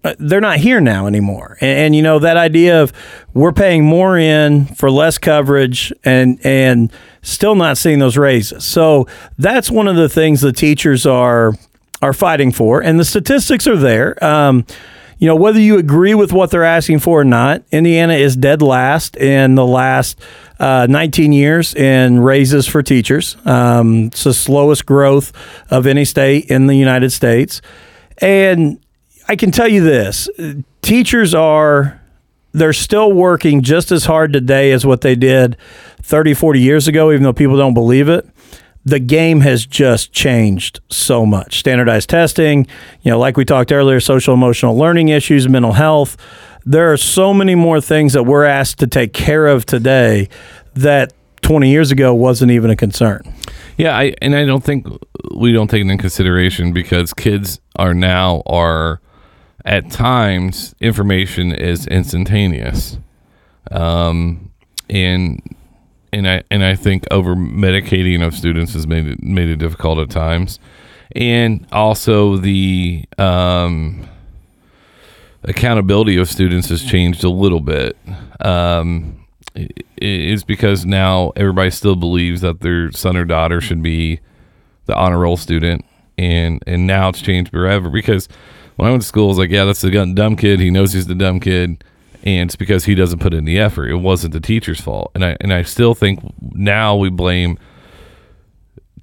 [0.03, 1.57] uh, they're not here now anymore.
[1.61, 2.93] And, and, you know that idea of
[3.33, 8.65] we're paying more in for less coverage and and still not seeing those raises.
[8.65, 11.55] So that's one of the things the teachers are
[12.03, 14.23] are fighting for, and the statistics are there.
[14.23, 14.67] Um,
[15.19, 18.63] you know whether you agree with what they're asking for or not, Indiana is dead
[18.63, 20.21] last in the last
[20.59, 23.37] uh, 19 years in raises for teachers.
[23.45, 25.33] Um, it's the slowest growth
[25.71, 27.61] of any state in the United States,
[28.19, 28.79] and
[29.29, 30.29] I can tell you this
[30.83, 32.01] teachers are
[32.53, 35.57] they're still working just as hard today as what they did
[36.03, 38.29] 30 40 years ago even though people don't believe it
[38.85, 41.59] the game has just changed so much.
[41.59, 42.67] Standardized testing
[43.03, 46.17] you know like we talked earlier social emotional learning issues mental health.
[46.67, 50.29] There are so many more things that we're asked to take care of today
[50.75, 53.21] that 20 years ago wasn't even a concern.
[53.77, 54.87] Yeah I, and i don't think
[55.35, 59.01] we don't take it in consideration because kids are now are
[59.65, 62.99] at times information is instantaneous.
[63.71, 64.53] Um,
[64.91, 65.41] and
[66.15, 69.99] and I and I think over medicating of students has made it made it difficult
[69.99, 70.61] at times.
[71.17, 74.09] And also the um,
[75.43, 77.97] accountability of students has changed a little bit.
[78.41, 84.21] Um, it's because now everybody still believes that their son or daughter should be
[84.87, 85.85] the honor roll student.
[86.17, 88.29] And and now it's changed forever because
[88.77, 90.61] when I went to school, I was like, yeah, that's the dumb kid.
[90.61, 91.83] He knows he's the dumb kid,
[92.25, 93.89] and it's because he doesn't put in the effort.
[93.89, 97.59] It wasn't the teacher's fault, and I and I still think now we blame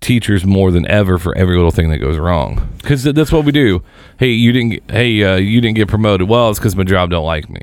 [0.01, 3.51] teachers more than ever for every little thing that goes wrong because that's what we
[3.51, 3.83] do.
[4.17, 4.69] Hey, you didn't.
[4.71, 6.27] Get, hey, uh, you didn't get promoted.
[6.27, 7.61] Well, it's because my job don't like me.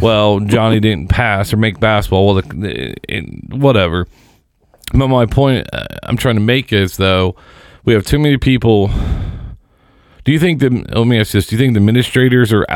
[0.00, 2.34] well, Johnny didn't pass or make basketball.
[2.34, 4.06] Well, the, it, whatever.
[4.94, 7.34] But my point uh, I'm trying to make is though
[7.84, 8.88] we have too many people
[10.24, 11.46] do you think the let me ask this?
[11.46, 12.66] Do you think the administrators are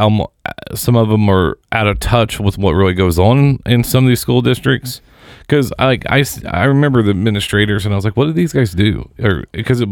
[0.75, 4.09] some of them are out of touch with what really goes on in some of
[4.09, 5.01] these school districts?
[5.41, 8.53] Because I like I, I remember the administrators and I was like, what do these
[8.53, 9.09] guys do?
[9.21, 9.85] Or because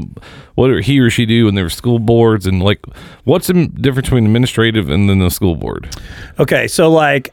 [0.56, 2.84] what do he or she do in their school boards and like
[3.22, 5.94] what's the difference between administrative and then the school board?
[6.40, 7.32] Okay, so like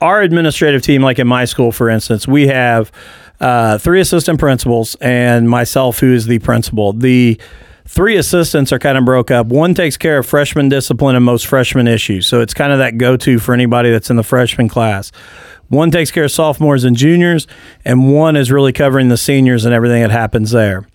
[0.00, 2.92] our administrative team, like in my school, for instance, we have
[3.40, 6.92] uh, three assistant principals and myself, who is the principal.
[6.92, 7.38] The
[7.86, 9.46] three assistants are kind of broke up.
[9.46, 12.26] One takes care of freshman discipline and most freshman issues.
[12.26, 15.12] So it's kind of that go to for anybody that's in the freshman class.
[15.68, 17.46] One takes care of sophomores and juniors,
[17.84, 20.86] and one is really covering the seniors and everything that happens there.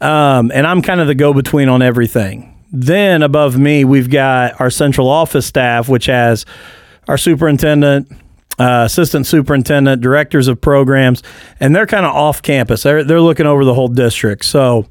[0.00, 2.50] Um, and I'm kind of the go between on everything.
[2.72, 6.44] Then above me, we've got our central office staff, which has
[7.08, 8.10] our superintendent,
[8.58, 11.22] uh, assistant superintendent, directors of programs,
[11.60, 12.82] and they're kind of off campus.
[12.82, 14.44] They're, they're looking over the whole district.
[14.44, 14.86] So,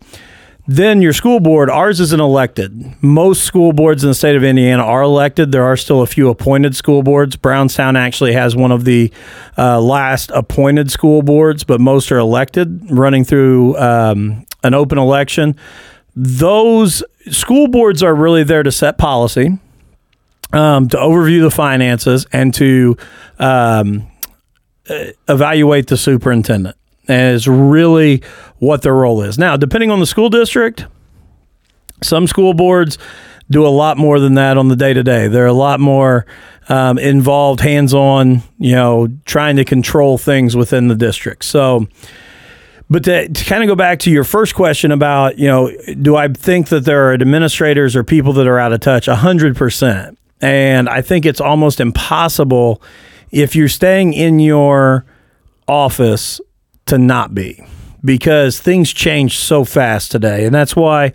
[0.65, 2.95] then your school board, ours isn't elected.
[3.03, 5.51] Most school boards in the state of Indiana are elected.
[5.51, 7.35] There are still a few appointed school boards.
[7.35, 9.11] Brownstown actually has one of the
[9.57, 15.57] uh, last appointed school boards, but most are elected, running through um, an open election.
[16.15, 19.57] Those school boards are really there to set policy,
[20.53, 22.95] um, to overview the finances, and to
[23.37, 24.07] um,
[25.27, 28.21] evaluate the superintendent is really
[28.59, 29.37] what their role is.
[29.37, 30.85] Now, depending on the school district,
[32.01, 32.97] some school boards
[33.49, 35.27] do a lot more than that on the day to day.
[35.27, 36.25] They're a lot more
[36.69, 41.43] um, involved, hands on, you know, trying to control things within the district.
[41.43, 41.87] So,
[42.89, 46.15] but to, to kind of go back to your first question about, you know, do
[46.15, 49.07] I think that there are administrators or people that are out of touch?
[49.07, 50.17] A hundred percent.
[50.41, 52.81] And I think it's almost impossible
[53.31, 55.05] if you're staying in your
[55.67, 56.39] office
[56.85, 57.65] to not be
[58.03, 60.45] because things change so fast today.
[60.45, 61.13] And that's why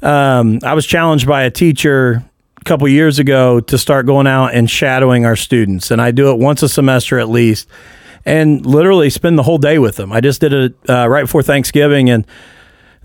[0.00, 2.24] um, I was challenged by a teacher
[2.60, 5.90] a couple years ago to start going out and shadowing our students.
[5.90, 7.68] And I do it once a semester at least
[8.24, 10.12] and literally spend the whole day with them.
[10.12, 12.08] I just did it uh, right before Thanksgiving.
[12.08, 12.26] And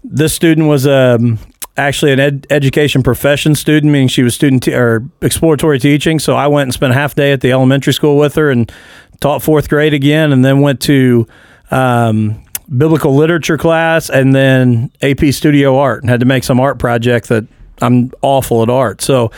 [0.03, 1.39] this student was um,
[1.75, 6.19] actually an ed- education profession student, meaning she was student te- or exploratory teaching.
[6.19, 8.71] So I went and spent half day at the elementary school with her and
[9.19, 11.27] taught fourth grade again, and then went to
[11.71, 12.43] um,
[12.75, 17.30] biblical literature class and then AP Studio Art and had to make some art project
[17.30, 17.45] that
[17.82, 19.01] I'm awful at art.
[19.01, 19.32] So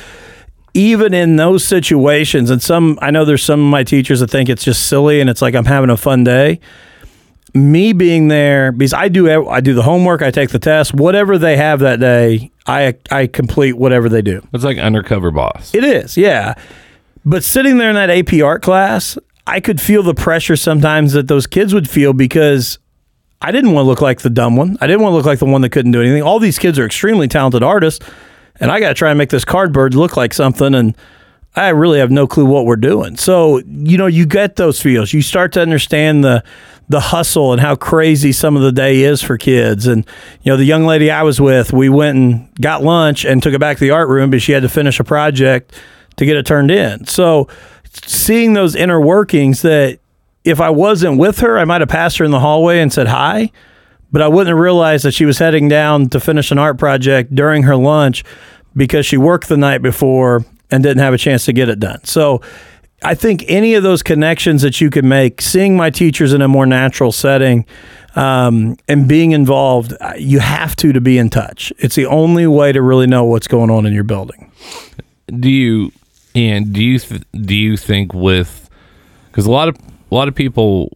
[0.74, 4.50] even in those situations, and some I know there's some of my teachers that think
[4.50, 6.60] it's just silly and it's like I'm having a fun day.
[7.56, 11.38] Me being there because I do I do the homework, I take the test, whatever
[11.38, 14.48] they have that day, I I complete whatever they do.
[14.54, 15.74] It's like undercover boss.
[15.74, 16.54] It is, yeah.
[17.26, 21.28] But sitting there in that AP art class, I could feel the pressure sometimes that
[21.28, 22.78] those kids would feel because
[23.41, 24.78] I didn't want to look like the dumb one.
[24.82, 26.21] I didn't want to look like the one that couldn't do anything.
[26.21, 28.06] All these kids are extremely talented artists.
[28.60, 30.95] and I got to try and make this cardboard look like something, and
[31.56, 33.17] I really have no clue what we're doing.
[33.17, 35.13] So you know, you get those feels.
[35.13, 36.43] You start to understand the
[36.89, 39.86] the hustle and how crazy some of the day is for kids.
[39.88, 40.06] And
[40.41, 43.54] you know, the young lady I was with, we went and got lunch and took
[43.54, 45.73] it back to the art room, but she had to finish a project
[46.17, 47.06] to get it turned in.
[47.06, 47.47] So
[47.91, 49.99] seeing those inner workings that
[50.43, 53.08] if I wasn't with her, I might have passed her in the hallway and said
[53.08, 53.52] hi,
[54.12, 57.34] but I wouldn't have realized that she was heading down to finish an art project
[57.36, 58.23] during her lunch
[58.75, 62.04] because she worked the night before and didn't have a chance to get it done.
[62.04, 62.41] So
[63.04, 66.47] I think any of those connections that you can make, seeing my teachers in a
[66.47, 67.65] more natural setting,
[68.15, 71.71] um, and being involved, you have to to be in touch.
[71.78, 74.52] It's the only way to really know what's going on in your building.
[75.28, 75.91] Do you
[76.36, 78.70] and do you th- do you think with
[79.28, 79.78] because a lot of
[80.12, 80.96] a lot of people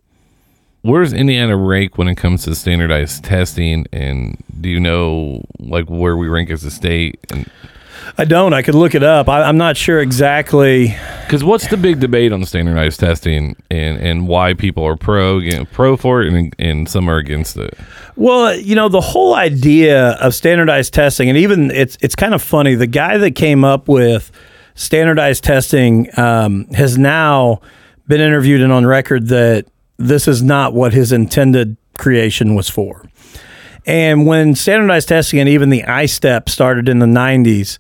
[0.81, 6.17] where's Indiana rank when it comes to standardized testing and do you know like where
[6.17, 7.49] we rank as a state and
[8.17, 8.53] I don't.
[8.53, 9.27] I could look it up.
[9.29, 10.95] I, am not sure exactly.
[11.21, 15.41] Because what's the big debate on standardized testing and, and why people are pro
[15.71, 17.77] pro for it and, and some are against it?
[18.15, 22.41] Well, you know, the whole idea of standardized testing, and even it's it's kind of
[22.41, 22.75] funny.
[22.75, 24.31] The guy that came up with
[24.75, 27.61] standardized testing um, has now
[28.07, 29.65] been interviewed and on record that
[29.97, 33.05] this is not what his intended creation was for.
[33.85, 37.77] And when standardized testing and even the I-STEP started in the 90s,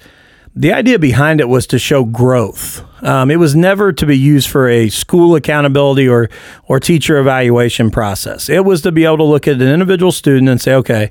[0.55, 2.83] the idea behind it was to show growth.
[3.03, 6.29] Um, it was never to be used for a school accountability or
[6.67, 8.49] or teacher evaluation process.
[8.49, 11.09] It was to be able to look at an individual student and say, okay,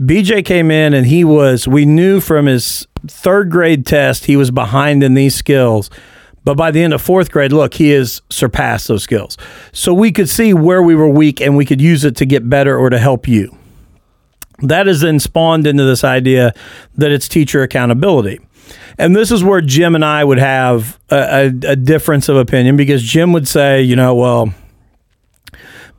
[0.00, 1.68] BJ came in and he was.
[1.68, 5.90] We knew from his third grade test he was behind in these skills.
[6.44, 9.36] But by the end of fourth grade, look, he has surpassed those skills.
[9.72, 12.48] So we could see where we were weak and we could use it to get
[12.48, 13.56] better or to help you.
[14.60, 16.54] That has then spawned into this idea
[16.96, 18.40] that it's teacher accountability.
[18.98, 21.16] And this is where Jim and I would have a,
[21.64, 24.52] a, a difference of opinion because Jim would say, you know, well,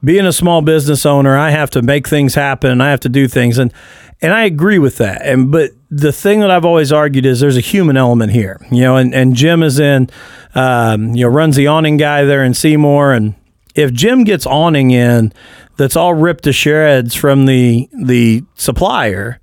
[0.04, 2.82] being a small business owner, I have to make things happen.
[2.82, 3.74] I have to do things, and
[4.22, 5.26] and I agree with that.
[5.26, 8.82] And but the thing that I've always argued is there's a human element here, you
[8.82, 8.98] know.
[8.98, 10.10] And and Jim is in,
[10.56, 13.36] um, you know, runs the awning guy there in Seymour, and
[13.76, 15.32] if Jim gets awning in
[15.78, 19.40] that's all ripped to shreds from the the supplier,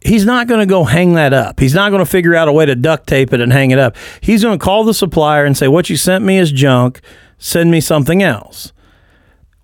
[0.00, 1.60] he's not going to go hang that up.
[1.60, 3.78] He's not going to figure out a way to duct tape it and hang it
[3.78, 3.96] up.
[4.20, 7.00] He's going to call the supplier and say, "What you sent me is junk.
[7.38, 8.72] Send me something else."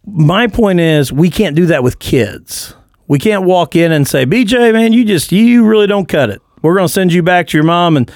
[0.09, 2.75] My point is, we can't do that with kids.
[3.08, 6.42] We can't walk in and say, "BJ, man, you just you really don't cut it.
[6.62, 8.10] We're going to send you back to your mom and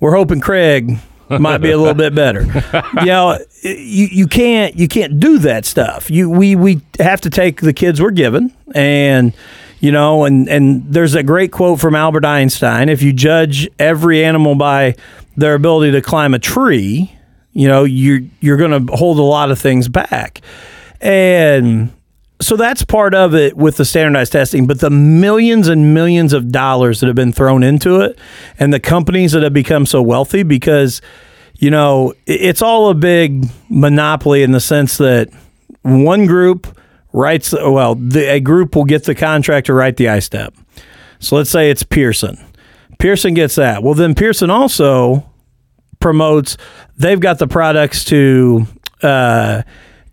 [0.00, 2.42] we're hoping Craig might be a little bit better."
[3.00, 6.10] you know, you, you can't you can't do that stuff.
[6.10, 9.34] You we we have to take the kids we're given and
[9.82, 14.24] you know, and and there's a great quote from Albert Einstein: "If you judge every
[14.24, 14.94] animal by
[15.36, 17.12] their ability to climb a tree,
[17.52, 20.40] you know, you're you're going to hold a lot of things back."
[21.00, 21.92] And
[22.42, 26.50] so that's part of it with the standardized testing, but the millions and millions of
[26.50, 28.18] dollars that have been thrown into it,
[28.58, 31.00] and the companies that have become so wealthy because,
[31.54, 35.30] you know, it's all a big monopoly in the sense that
[35.82, 36.78] one group
[37.12, 40.54] writes, well, the, a group will get the contract to write the I-STEP.
[41.18, 42.38] So let's say it's Pearson.
[42.98, 43.82] Pearson gets that.
[43.82, 45.28] Well, then Pearson also
[46.00, 46.56] promotes,
[46.96, 48.66] they've got the products to
[49.02, 49.62] uh,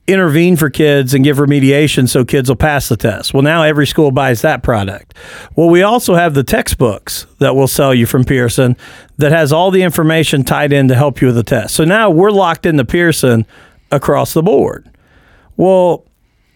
[0.10, 3.34] intervene for kids and give remediation so kids will pass the test.
[3.34, 5.14] Well, now every school buys that product.
[5.56, 8.76] Well, we also have the textbooks that we'll sell you from Pearson
[9.18, 11.76] that has all the information tied in to help you with the test.
[11.76, 13.46] So now we're locked into Pearson
[13.92, 14.90] across the board.
[15.58, 16.06] Well,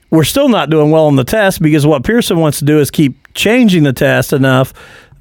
[0.09, 2.91] we're still not doing well on the test because what Pearson wants to do is
[2.91, 4.73] keep changing the test enough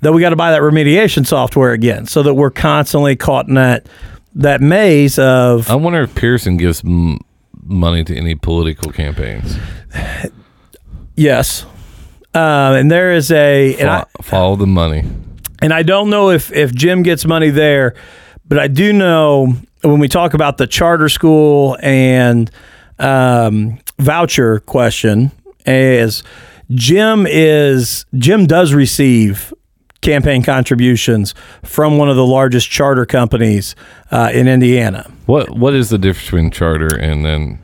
[0.02, 3.54] that we got to buy that remediation software again so that we're constantly caught in
[3.54, 3.86] that
[4.34, 6.82] that maze of I wonder if Pearson gives
[7.62, 9.56] money to any political campaigns.
[11.16, 11.64] yes.
[12.34, 15.04] Uh, and there is a and I, follow the money.
[15.60, 17.94] And I don't know if if Jim gets money there,
[18.48, 22.50] but I do know when we talk about the charter school and
[22.98, 25.30] um, voucher question
[25.66, 26.22] is
[26.70, 29.52] Jim is Jim does receive
[30.02, 33.74] campaign contributions from one of the largest charter companies
[34.10, 35.10] uh, in Indiana.
[35.26, 37.58] What what is the difference between charter and then?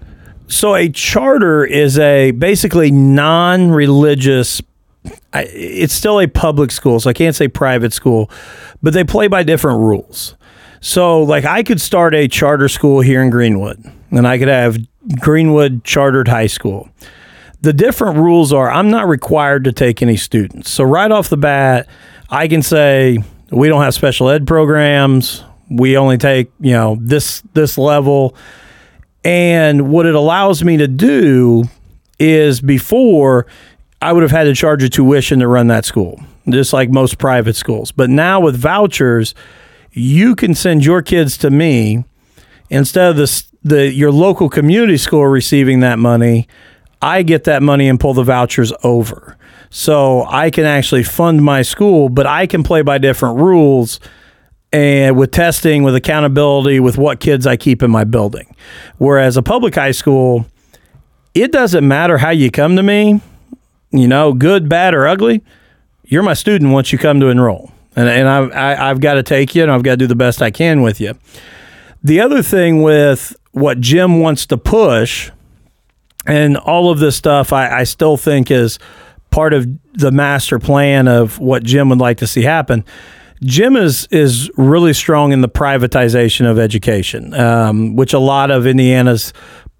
[0.46, 4.62] So a charter is a basically non-religious.
[5.34, 8.30] It's still a public school, so I can't say private school,
[8.82, 10.34] but they play by different rules.
[10.80, 14.78] So, like, I could start a charter school here in Greenwood, and I could have
[15.20, 16.88] Greenwood Chartered High School.
[17.60, 20.70] The different rules are I'm not required to take any students.
[20.70, 21.88] So, right off the bat,
[22.30, 23.18] I can say,
[23.50, 25.44] We don't have special ed programs.
[25.70, 28.34] We only take, you know, this this level.
[29.24, 31.64] And what it allows me to do
[32.18, 33.46] is before
[34.00, 37.18] I would have had to charge a tuition to run that school, just like most
[37.18, 37.90] private schools.
[37.90, 39.34] But now with vouchers,
[39.92, 42.04] you can send your kids to me
[42.70, 46.46] instead of the, the your local community school receiving that money.
[47.00, 49.36] I get that money and pull the vouchers over.
[49.70, 54.00] So I can actually fund my school, but I can play by different rules
[54.72, 58.54] and with testing, with accountability, with what kids I keep in my building.
[58.98, 60.46] Whereas a public high school,
[61.34, 63.20] it doesn't matter how you come to me,
[63.90, 65.42] you know, good, bad, or ugly.
[66.04, 67.72] You're my student once you come to enroll.
[67.96, 70.14] And, and I, I, I've got to take you and I've got to do the
[70.14, 71.14] best I can with you.
[72.02, 75.30] The other thing with what Jim wants to push
[76.26, 78.78] and all of this stuff, I, I still think is
[79.30, 82.84] part of the master plan of what Jim would like to see happen.
[83.42, 88.66] Jim is is really strong in the privatization of education, um, which a lot of
[88.66, 89.32] Indiana's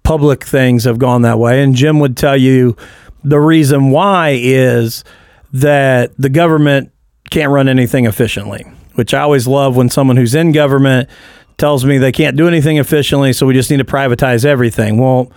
[0.03, 1.61] public things have gone that way.
[1.61, 2.75] And Jim would tell you
[3.23, 5.03] the reason why is
[5.51, 6.91] that the government
[7.29, 8.63] can't run anything efficiently,
[8.95, 11.09] which I always love when someone who's in government
[11.57, 14.97] tells me they can't do anything efficiently, so we just need to privatize everything.
[14.97, 15.31] Well,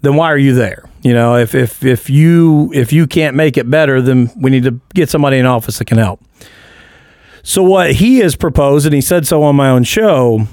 [0.00, 0.88] then why are you there?
[1.06, 4.64] You know, if if if you if you can't make it better, then we need
[4.64, 6.20] to get somebody in office that can help.
[7.44, 10.48] So what he has proposed, and he said so on my own show,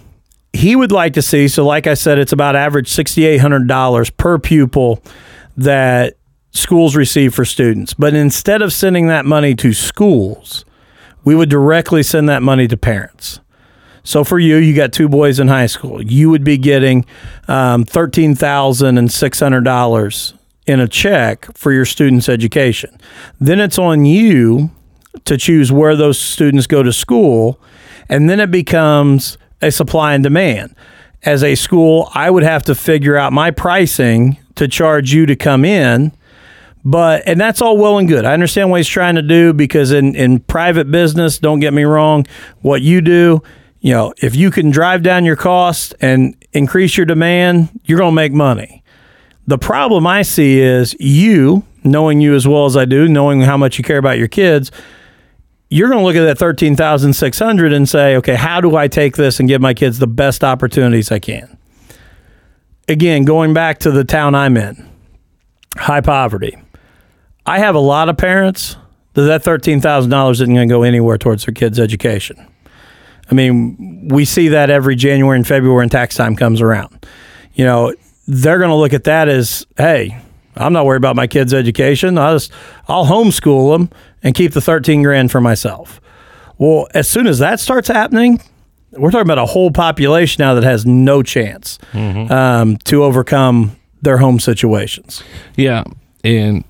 [0.54, 1.48] he would like to see.
[1.48, 5.04] So, like I said, it's about average sixty eight hundred dollars per pupil
[5.58, 6.18] that
[6.52, 7.96] schools receive for students.
[7.96, 10.66] But instead of sending that money to schools,
[11.24, 13.40] we would directly send that money to parents.
[14.04, 16.00] So for you, you got two boys in high school.
[16.00, 17.08] You would be getting
[17.48, 20.36] um, thirteen thousand and six hundred dollars
[20.66, 22.98] in a check for your student's education.
[23.40, 24.72] Then it's on you
[25.26, 27.60] to choose where those students go to school,
[28.10, 30.76] and then it becomes a supply and demand.
[31.24, 35.36] As a school, I would have to figure out my pricing to charge you to
[35.36, 36.12] come in.
[36.86, 38.26] But and that's all well and good.
[38.26, 41.84] I understand what he's trying to do because in, in private business, don't get me
[41.84, 42.26] wrong,
[42.62, 43.42] what you do
[43.84, 48.14] you know, if you can drive down your cost and increase your demand, you're going
[48.14, 48.82] to make money.
[49.48, 53.58] The problem I see is you, knowing you as well as I do, knowing how
[53.58, 54.72] much you care about your kids,
[55.70, 59.40] you're going to look at that 13,600 and say, "Okay, how do I take this
[59.40, 61.58] and give my kids the best opportunities I can?"
[62.88, 64.88] Again, going back to the town I'm in,
[65.78, 66.58] high poverty.
[67.46, 68.78] I have a lot of parents
[69.14, 72.46] that that $13,000 isn't going to go anywhere towards their kids' education.
[73.32, 77.06] I mean, we see that every January and February when tax time comes around.
[77.54, 77.94] You know,
[78.28, 80.22] they're going to look at that as, hey,
[80.56, 82.18] I'm not worried about my kids' education.
[82.18, 82.52] I'll just
[82.88, 83.90] I'll homeschool them
[84.22, 86.00] and keep the 13 grand for myself.
[86.58, 88.42] Well, as soon as that starts happening,
[88.92, 92.32] we're talking about a whole population now that has no chance mm-hmm.
[92.32, 95.24] um, to overcome their home situations.
[95.56, 95.84] Yeah,
[96.24, 96.64] and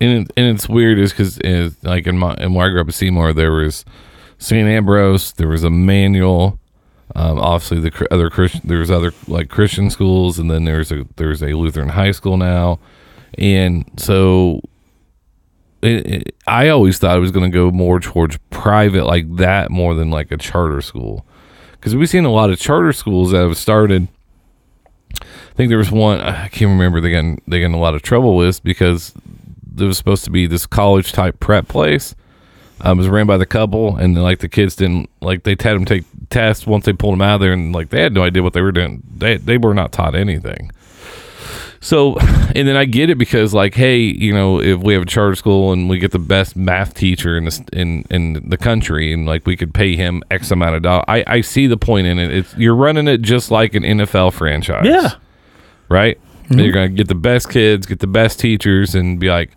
[0.00, 1.40] and and it's weird is because
[1.82, 3.84] like in my in where I grew up in Seymour, there was
[4.38, 4.68] St.
[4.68, 5.32] Ambrose.
[5.32, 6.58] There was Emmanuel.
[7.16, 11.42] Um, obviously, the other Christian, there's other like Christian schools, and then there's a there's
[11.42, 12.80] a Lutheran high school now,
[13.38, 14.60] and so
[15.80, 19.70] it, it, I always thought it was going to go more towards private like that
[19.70, 21.24] more than like a charter school,
[21.72, 24.08] because we've seen a lot of charter schools that have started.
[25.22, 27.94] I think there was one I can't remember they got they got in a lot
[27.94, 29.14] of trouble with because
[29.64, 32.16] there was supposed to be this college type prep place
[32.80, 35.74] um, it was ran by the couple, and like the kids didn't like they had
[35.74, 38.22] them take tests once they pulled them out of there, and like they had no
[38.22, 39.02] idea what they were doing.
[39.16, 40.70] They they were not taught anything.
[41.84, 45.06] So, and then I get it because like, hey, you know, if we have a
[45.06, 49.12] charter school and we get the best math teacher in the in in the country,
[49.12, 52.06] and like we could pay him X amount of dollars, I I see the point
[52.06, 52.32] in it.
[52.32, 55.12] It's you're running it just like an NFL franchise, yeah,
[55.88, 56.18] right.
[56.44, 56.58] Mm-hmm.
[56.58, 59.50] You're gonna get the best kids, get the best teachers, and be like,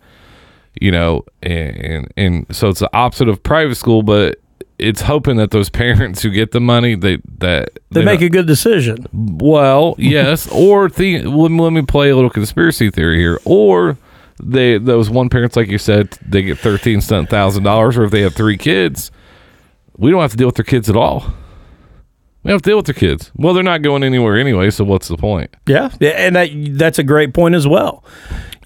[0.80, 4.40] you know, and and so it's the opposite of private school, but
[4.78, 8.46] it's hoping that those parents who get the money they that they make a good
[8.46, 9.06] decision.
[9.12, 13.96] Well, yes, or the let, me, let me play a little conspiracy theory here, or
[14.42, 18.22] they those one parents like you said they get thirteen thousand dollars, or if they
[18.22, 19.10] have three kids,
[19.96, 21.32] we don't have to deal with their kids at all.
[22.44, 23.32] We have to deal with their kids.
[23.34, 25.54] Well, they're not going anywhere anyway, so what's the point?
[25.66, 28.04] Yeah, and that, that's a great point as well.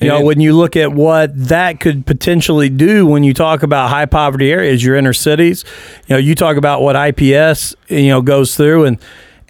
[0.02, 3.88] You know, when you look at what that could potentially do when you talk about
[3.90, 5.64] high poverty areas, your inner cities,
[6.06, 8.98] you know, you talk about what IPS, you know, goes through and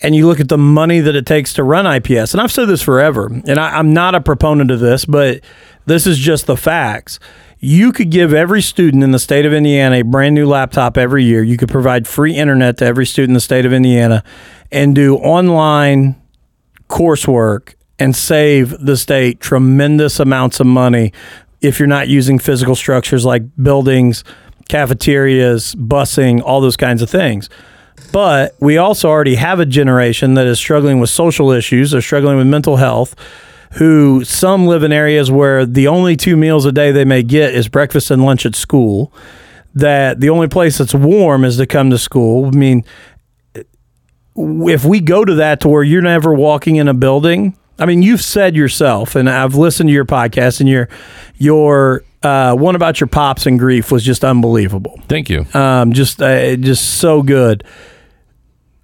[0.04, 2.34] and you look at the money that it takes to run IPS.
[2.34, 5.42] And I've said this forever, and I, I'm not a proponent of this, but
[5.86, 7.20] this is just the facts.
[7.60, 11.22] you could give every student in the state of Indiana a brand new laptop every
[11.22, 11.44] year.
[11.44, 14.24] You could provide free internet to every student in the state of Indiana
[14.72, 16.20] and do online
[16.88, 21.12] coursework and save the state tremendous amounts of money
[21.60, 24.24] if you're not using physical structures like buildings,
[24.68, 27.48] cafeterias, busing, all those kinds of things.
[28.10, 32.36] But we also already have a generation that is struggling with social issues, they're struggling
[32.36, 33.14] with mental health
[33.74, 37.54] who some live in areas where the only two meals a day they may get
[37.54, 39.12] is breakfast and lunch at school.
[39.74, 42.46] That the only place that's warm is to come to school.
[42.46, 42.84] I mean,
[44.36, 48.02] if we go to that to where you're never walking in a building, I mean,
[48.02, 50.88] you've said yourself, and I've listened to your podcast, and your
[51.36, 55.00] your uh, one about your pops and grief was just unbelievable.
[55.08, 55.46] Thank you.
[55.54, 57.64] Um, just uh, just so good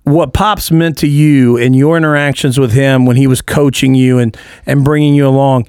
[0.09, 4.19] what Pops meant to you and your interactions with him when he was coaching you
[4.19, 4.37] and,
[4.67, 5.67] and bringing you along.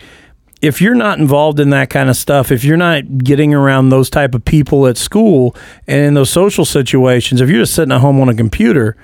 [0.61, 4.09] If you're not involved in that kind of stuff, if you're not getting around those
[4.09, 5.55] type of people at school
[5.88, 8.97] and in those social situations, if you're just sitting at home on a computer,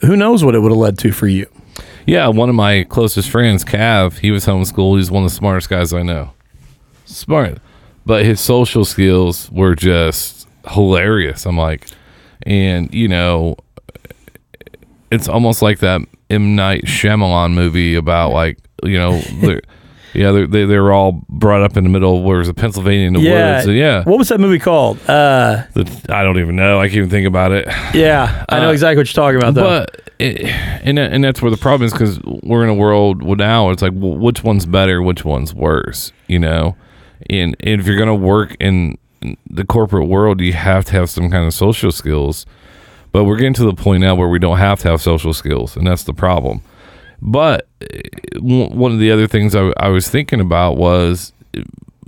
[0.00, 1.46] who knows what it would have led to for you?
[2.06, 4.98] Yeah, one of my closest friends, Cav, he was homeschooled.
[4.98, 6.32] He's one of the smartest guys I know.
[7.04, 7.58] Smart.
[8.06, 11.46] But his social skills were just hilarious.
[11.46, 11.86] I'm like,
[12.42, 13.56] and you know,
[15.10, 19.20] it's almost like that M Night Shyamalan movie about like you know.
[20.14, 22.56] Yeah, they're, they, they were all brought up in the middle of where was it,
[22.56, 23.56] Pennsylvania in the yeah.
[23.56, 23.68] woods.
[23.68, 24.04] Yeah.
[24.04, 24.98] What was that movie called?
[25.08, 26.80] Uh, the, I don't even know.
[26.80, 27.66] I can't even think about it.
[27.94, 29.84] Yeah, I know uh, exactly what you're talking about, though.
[29.86, 30.44] But, it,
[30.84, 33.92] and, and that's where the problem is because we're in a world now, it's like,
[33.94, 35.02] well, which one's better?
[35.02, 36.12] Which one's worse?
[36.26, 36.76] You know?
[37.28, 38.98] And, and if you're going to work in
[39.48, 42.46] the corporate world, you have to have some kind of social skills
[43.12, 45.76] but we're getting to the point now where we don't have to have social skills,
[45.76, 46.62] and that's the problem.
[47.22, 48.00] But eh,
[48.40, 51.32] one of the other things I, I was thinking about was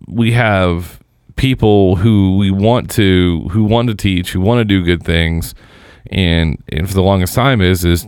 [0.08, 1.00] we have
[1.36, 5.54] people who we want to who want to teach, who want to do good things,
[6.10, 8.06] and and for the longest time is is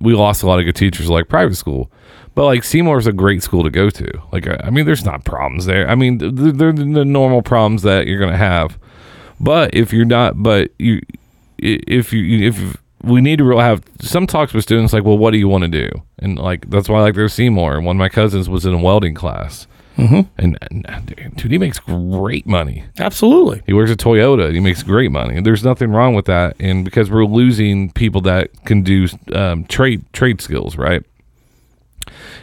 [0.00, 1.90] we lost a lot of good teachers like private school.
[2.34, 4.22] But like Seymour is a great school to go to.
[4.32, 5.88] Like I mean, there's not problems there.
[5.88, 8.78] I mean, they're the normal problems that you're gonna have.
[9.40, 11.00] But if you're not, but you
[11.58, 15.30] if you if we need to real have some talks with students like, well, what
[15.30, 15.88] do you want to do?
[16.18, 17.80] And like that's why I like there's Seymour.
[17.80, 19.66] One of my cousins was in a welding class.
[19.96, 20.20] Mm-hmm.
[20.38, 22.84] And, and, dude, he makes great money.
[23.00, 23.62] Absolutely.
[23.66, 24.52] He works at Toyota.
[24.54, 25.36] He makes great money.
[25.36, 26.54] And there's nothing wrong with that.
[26.60, 31.02] And because we're losing people that can do um, trade trade skills, right?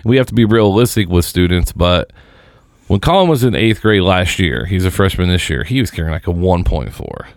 [0.03, 1.71] We have to be realistic with students.
[1.71, 2.11] But
[2.87, 5.63] when Colin was in eighth grade last year, he's a freshman this year.
[5.63, 7.27] He was carrying like a 1.4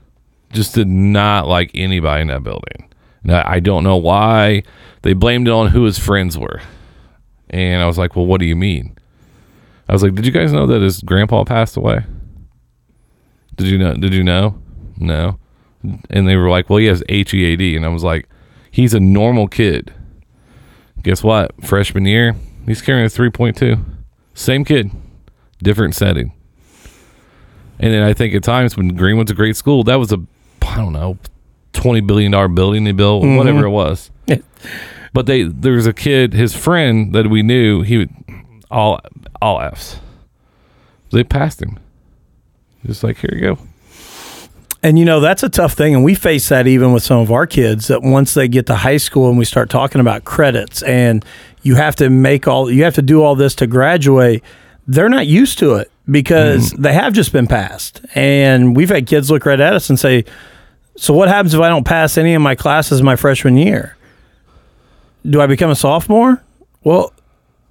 [0.52, 2.87] just did not like anybody in that building.
[3.22, 4.62] Now, I don't know why.
[5.02, 6.60] They blamed it on who his friends were.
[7.50, 8.96] And I was like, well, what do you mean?
[9.88, 12.04] I was like, did you guys know that his grandpa passed away?
[13.56, 13.94] Did you know?
[13.94, 14.60] Did you know?
[14.98, 15.38] No.
[16.10, 17.76] And they were like, well, he has ADHD.
[17.76, 18.28] And I was like,
[18.70, 19.92] he's a normal kid.
[21.02, 21.52] Guess what?
[21.64, 23.82] Freshman year, he's carrying a 3.2.
[24.34, 24.90] Same kid,
[25.62, 26.32] different setting.
[27.78, 30.20] And then I think at times when Greenwood's a great school, that was a
[30.62, 31.18] I don't know,
[31.72, 33.36] twenty billion dollar building they built, mm-hmm.
[33.36, 34.10] whatever it was.
[35.12, 38.10] but they there was a kid, his friend that we knew, he would
[38.70, 39.00] all
[39.40, 40.00] all Fs.
[41.10, 41.78] They passed him.
[42.84, 43.58] Just like here you go.
[44.82, 47.32] And you know that's a tough thing, and we face that even with some of
[47.32, 47.88] our kids.
[47.88, 51.24] That once they get to high school and we start talking about credits, and
[51.62, 54.44] you have to make all you have to do all this to graduate,
[54.86, 56.82] they're not used to it because mm.
[56.82, 60.24] they have just been passed, and we've had kids look right at us and say,
[60.98, 63.96] so what happens if I don't pass any of my classes my freshman year?
[65.24, 66.42] Do I become a sophomore?
[66.82, 67.12] Well,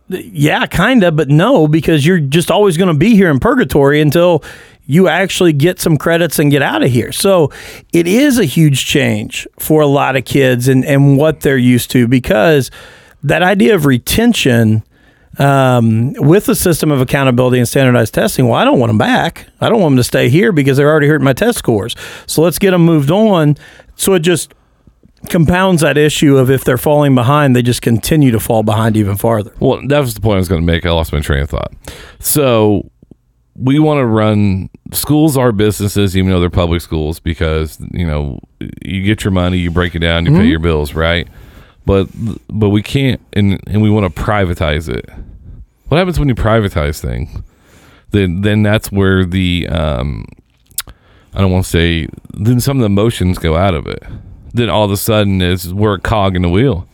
[0.08, 4.00] yeah, kind of, but no, because you're just always going to be here in purgatory
[4.00, 4.44] until
[4.86, 7.12] you actually get some credits and get out of here.
[7.12, 7.52] So
[7.92, 11.92] it is a huge change for a lot of kids and, and what they're used
[11.92, 12.72] to because
[13.24, 14.84] that idea of retention
[15.40, 19.48] um, with the system of accountability and standardized testing, well, I don't want them back.
[19.62, 21.96] I don't want them to stay here because they're already hurting my test scores.
[22.26, 23.58] So let's get them moved on.
[23.96, 24.54] So it just
[25.30, 29.18] compounds that issue of if they're falling behind, they just continue to fall behind even
[29.18, 29.54] farther.
[29.60, 30.86] Well, that was the point I was going to make.
[30.86, 31.74] I lost my train of thought.
[32.20, 32.90] So
[33.56, 38.40] we want to run schools are businesses, even though they're public schools, because you know
[38.84, 40.42] you get your money, you break it down, you mm-hmm.
[40.42, 41.28] pay your bills, right?
[41.88, 42.10] But
[42.50, 45.10] but we can't, and and we want to privatize it.
[45.88, 47.30] What happens when you privatize things?
[48.12, 50.26] Then then that's where the um,
[51.34, 54.04] I don't want to say then some of the emotions go out of it.
[54.54, 56.88] Then all of a sudden is we're a cog in the wheel.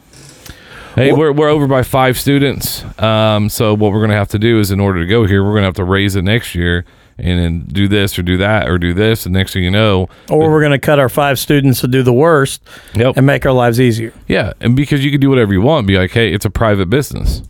[0.96, 2.84] Hey, we're, we're over by five students.
[3.02, 5.44] Um, so what we're going to have to do is, in order to go here,
[5.44, 6.86] we're going to have to raise it next year,
[7.18, 9.26] and then do this or do that or do this.
[9.26, 12.02] And next thing you know, Or we're going to cut our five students to do
[12.04, 12.62] the worst
[12.96, 13.18] Yep.
[13.18, 14.14] and make our lives easier.
[14.28, 16.90] Yeah, and because you can do whatever you want, be like, hey, it's a private
[16.90, 17.42] business,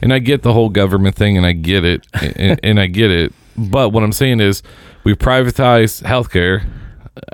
[0.00, 2.06] and I get the whole government thing, and I get it,
[2.36, 3.32] and, and I get it.
[3.56, 4.62] But what I'm saying is,
[5.04, 6.64] we privatize healthcare,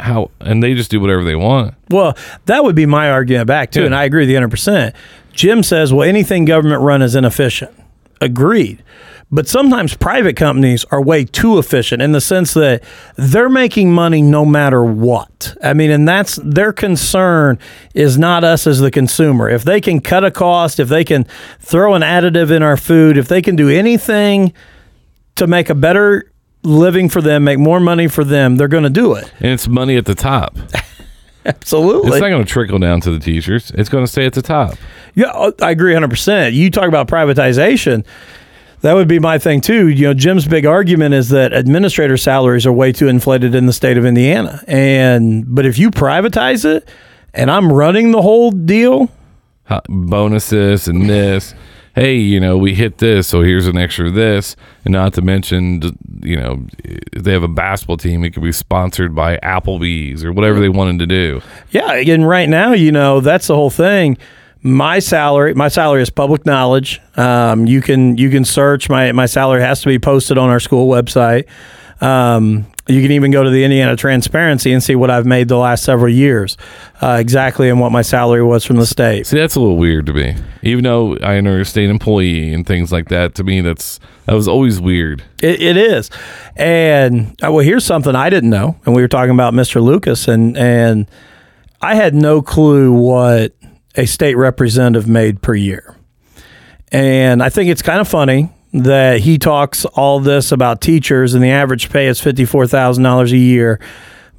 [0.01, 1.75] how, and they just do whatever they want.
[1.91, 2.17] Well,
[2.47, 3.87] that would be my argument back too, Yeah.
[3.87, 4.93] and I agree with you 100%.
[5.33, 7.71] Jim says, well, anything government run is inefficient.
[8.21, 8.83] Agreed.
[9.31, 12.83] But sometimes private companies are way too efficient in the sense that
[13.17, 15.55] they're making money no matter what.
[15.63, 17.59] I mean, and that's their concern
[17.95, 19.51] is not us as the consumer.
[19.51, 21.25] If they can cut a cost, if they can
[21.61, 24.55] throw an additive in our food, if they can do anything
[25.37, 28.91] to make a better living for them, make more money for them, they're going to
[28.91, 29.31] do it.
[29.41, 30.57] And it's money at the top.
[31.45, 32.11] Absolutely.
[32.11, 33.71] It's not going to trickle down to the teachers.
[33.73, 34.75] It's going to stay at the top.
[35.15, 36.53] Yeah, I agree 100%.
[36.53, 38.05] You talk about privatization.
[38.83, 39.89] That would be my thing too.
[39.89, 43.73] You know, Jim's big argument is that administrator salaries are way too inflated in the
[43.73, 44.63] state of Indiana.
[44.69, 46.89] And but if you privatize it
[47.35, 49.11] and I'm running the whole deal,
[49.65, 51.55] Ho- Bonuses and this.
[51.95, 54.55] Hey, you know, we hit this, so here's an extra this.
[54.85, 55.83] And not to mention,
[56.23, 60.33] you know, if they have a basketball team, it could be sponsored by Applebee's or
[60.33, 61.43] whatever they wanted to do.
[61.73, 64.17] yeah, again right now, you know, that's the whole thing.
[64.63, 67.01] My salary, my salary is public knowledge.
[67.17, 70.61] Um, you can you can search my my salary has to be posted on our
[70.61, 71.47] school website.
[72.01, 75.59] Um, you can even go to the Indiana Transparency and see what I've made the
[75.59, 76.57] last several years,
[77.03, 79.27] uh, exactly and what my salary was from the state.
[79.27, 80.37] See, that's a little weird to me.
[80.63, 84.35] Even though I am a state employee and things like that, to me, that's that
[84.35, 85.23] was always weird.
[85.43, 86.11] It, it is,
[86.57, 89.83] and uh, well, here's something I didn't know, and we were talking about Mr.
[89.83, 91.07] Lucas, and and
[91.81, 93.55] I had no clue what
[93.99, 95.95] a state representative made per year,
[96.91, 101.43] and I think it's kind of funny that he talks all this about teachers, and
[101.43, 103.81] the average pay is fifty four thousand dollars a year,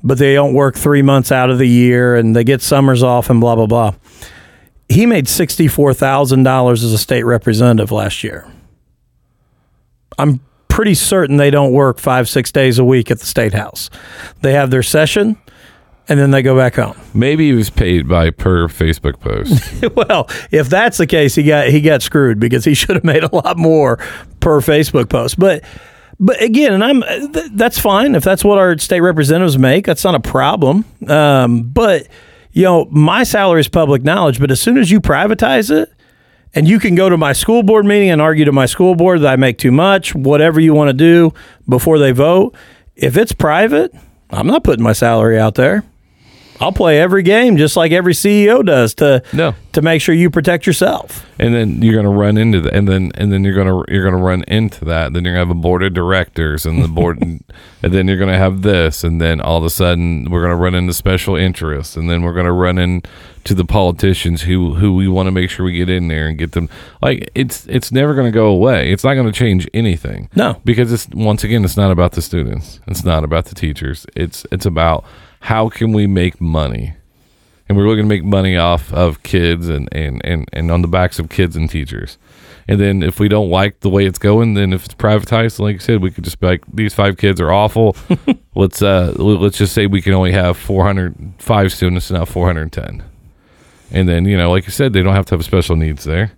[0.04, 3.30] but they don't work three months out of the year, and they get summers off,
[3.30, 3.94] and blah blah blah.
[4.88, 8.52] He made sixty four thousand dollars as a state representative last year.
[10.18, 13.90] I'm pretty certain they don't work five, six days a week at the state house.
[14.42, 15.38] They have their session
[16.10, 16.98] and then they go back home.
[17.14, 19.86] Maybe he was paid by per Facebook post.
[19.96, 23.24] well, if that's the case, he got he got screwed because he should have made
[23.24, 23.98] a lot more
[24.40, 25.40] per Facebook post.
[25.40, 25.64] But
[26.20, 27.02] but again, and I'm
[27.32, 29.86] th- that's fine if that's what our state representatives make.
[29.86, 30.84] That's not a problem.
[31.08, 32.08] Um, but
[32.52, 34.40] you know, my salary is public knowledge.
[34.40, 35.94] But as soon as you privatize it,
[36.56, 39.22] and you can go to my school board meeting and argue to my school board
[39.22, 41.32] that I make too much, whatever you want to do
[41.68, 42.56] before they vote.
[42.96, 43.94] If it's private,
[44.32, 45.84] I'm not putting my salary out there.
[46.62, 49.56] I'll play every game just like every CEO does to No.
[49.74, 51.26] to make sure you protect yourself.
[51.40, 54.22] and then you're gonna run into that, and then and then you're gonna you're gonna
[54.24, 55.14] run into that.
[55.14, 57.42] Then you're gonna have a board of directors, and the board, and
[57.82, 60.94] then you're gonna have this, and then all of a sudden we're gonna run into
[60.94, 65.32] special interests, and then we're gonna run into the politicians who who we want to
[65.32, 66.68] make sure we get in there and get them.
[67.02, 68.92] Like it's it's never gonna go away.
[68.92, 70.30] It's not gonna change anything.
[70.36, 70.60] No.
[70.66, 72.82] because it's once again it's not about the students.
[72.88, 74.06] It's not about the teachers.
[74.16, 75.06] It's it's about
[75.42, 76.96] how can we make money
[77.70, 80.88] and we're looking to make money off of kids and, and, and, and on the
[80.88, 82.18] backs of kids and teachers.
[82.68, 85.76] And then if we don't like the way it's going, then if it's privatized, like
[85.76, 87.96] I said, we could just be like, these five kids are awful.
[88.56, 93.04] let's uh, let's just say we can only have 405 students, not 410.
[93.92, 96.32] And then you know, like you said, they don't have to have special needs there.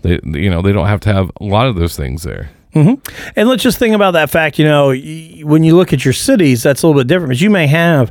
[0.00, 2.50] They you know they don't have to have a lot of those things there.
[2.76, 3.30] Mm-hmm.
[3.36, 4.58] And let's just think about that fact.
[4.58, 7.30] You know, when you look at your cities, that's a little bit different.
[7.30, 8.10] But you may have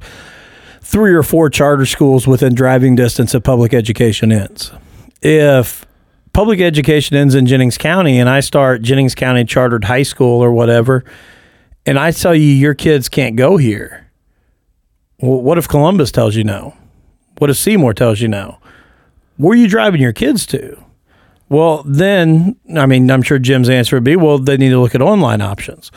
[0.82, 4.72] three or four charter schools within driving distance of public education ends.
[5.22, 5.86] If
[6.34, 10.52] public education ends in Jennings County and I start Jennings County Chartered High School or
[10.52, 11.04] whatever,
[11.86, 14.08] and I tell you your kids can't go here,
[15.20, 16.76] well, what if Columbus tells you no?
[17.38, 18.58] What if Seymour tells you no?
[19.38, 20.85] Where are you driving your kids to?
[21.50, 24.96] Well, then, I mean, I'm sure Jim's answer would be, well, they need to look
[24.96, 25.92] at online options.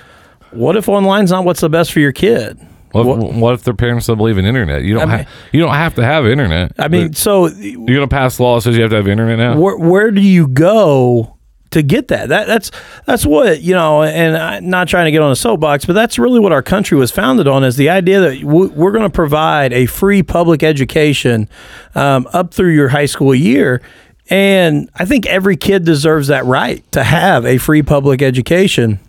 [0.50, 2.58] What if online's not what's the best for your kid?
[2.92, 4.82] What, if, what if their parents don't believe in internet?
[4.82, 6.72] You don't I ha- mean- you don't have to have internet.
[6.78, 9.58] I mean, so you're gonna pass law that says you have to have internet now.
[9.58, 11.36] where where do you go
[11.72, 12.30] to get that?
[12.30, 12.70] That that's
[13.04, 14.02] that's what you know.
[14.04, 16.96] And I'm not trying to get on a soapbox, but that's really what our country
[16.96, 21.46] was founded on: is the idea that we're going to provide a free public education
[21.94, 23.82] um, up through your high school year.
[24.30, 29.00] And I think every kid deserves that right to have a free public education.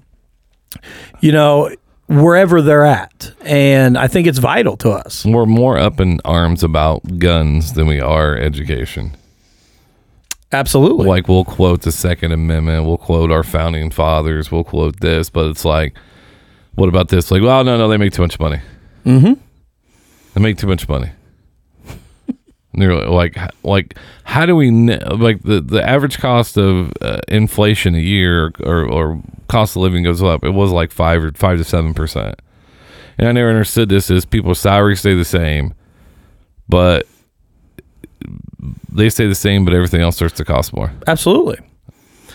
[1.20, 1.76] You know,
[2.08, 5.26] wherever they're at, and I think it's vital to us.
[5.26, 9.16] We're more up in arms about guns than we are education.
[10.52, 11.08] Absolutely.
[11.08, 15.48] Like we'll quote the Second Amendment, we'll quote our founding fathers, we'll quote this, but
[15.48, 15.96] it's like
[16.80, 17.30] what about this?
[17.30, 18.62] Like, well, no, no, they make too much money.
[19.06, 19.34] Mm-hmm.
[20.34, 21.12] They make too much money.
[22.74, 27.96] And they're like, like, how do we like the the average cost of uh, inflation
[27.96, 30.44] a year or or cost of living goes up?
[30.44, 32.40] It was like five or five to seven percent.
[33.18, 35.74] And I never understood this: is people's salaries stay the same,
[36.68, 37.08] but
[38.92, 40.92] they stay the same, but everything else starts to cost more.
[41.08, 41.58] Absolutely.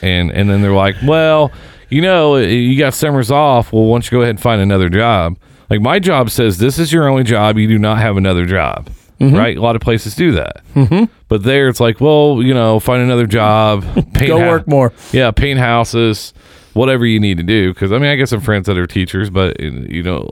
[0.03, 1.53] And and then they're like, well,
[1.91, 3.73] you know, you got summers off.
[3.73, 5.39] Well, why don't you go ahead and find another job?
[5.71, 7.57] Like my job says, this is your only job.
[7.57, 8.91] You do not have another job.
[9.21, 9.37] Mm-hmm.
[9.37, 9.57] Right?
[9.57, 10.63] A lot of places do that.
[10.75, 11.05] Mm-hmm.
[11.29, 14.93] But there, it's like, well, you know, find another job, paint Go hou- work more.
[15.13, 16.35] Yeah, paint houses,
[16.73, 17.73] whatever you need to do.
[17.73, 20.29] Because I mean, I got some friends that are teachers, but you know,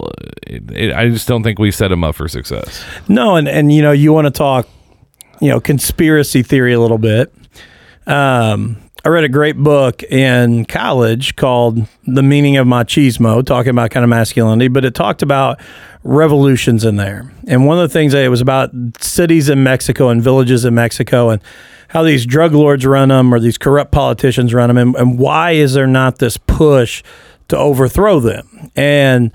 [0.46, 2.84] it, it, I just don't think we set them up for success.
[3.08, 4.68] No, and and you know, you want to talk,
[5.40, 7.32] you know, conspiracy theory a little bit.
[8.06, 13.90] Um, I read a great book in college called The Meaning of Machismo, talking about
[13.90, 15.60] kind of masculinity, but it talked about
[16.04, 17.32] revolutions in there.
[17.46, 20.74] And one of the things that it was about cities in Mexico and villages in
[20.74, 21.42] Mexico and
[21.88, 25.52] how these drug lords run them or these corrupt politicians run them and, and why
[25.52, 27.02] is there not this push
[27.48, 28.70] to overthrow them?
[28.74, 29.32] And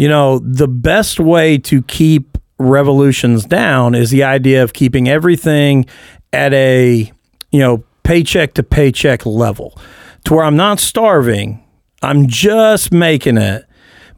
[0.00, 5.84] you know, the best way to keep revolutions down is the idea of keeping everything
[6.32, 7.12] at a,
[7.50, 9.78] you know, paycheck to paycheck level
[10.24, 11.62] to where I'm not starving.
[12.02, 13.66] I'm just making it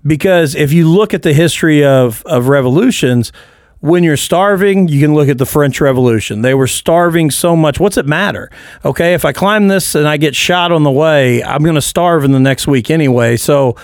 [0.07, 3.33] because if you look at the history of, of revolutions,
[3.81, 6.43] when you're starving, you can look at the French Revolution.
[6.43, 7.81] They were starving so much.
[7.81, 8.49] What's it matter?
[8.85, 11.81] Okay, if I climb this and I get shot on the way, I'm going to
[11.81, 13.37] starve in the next week anyway.
[13.37, 13.75] So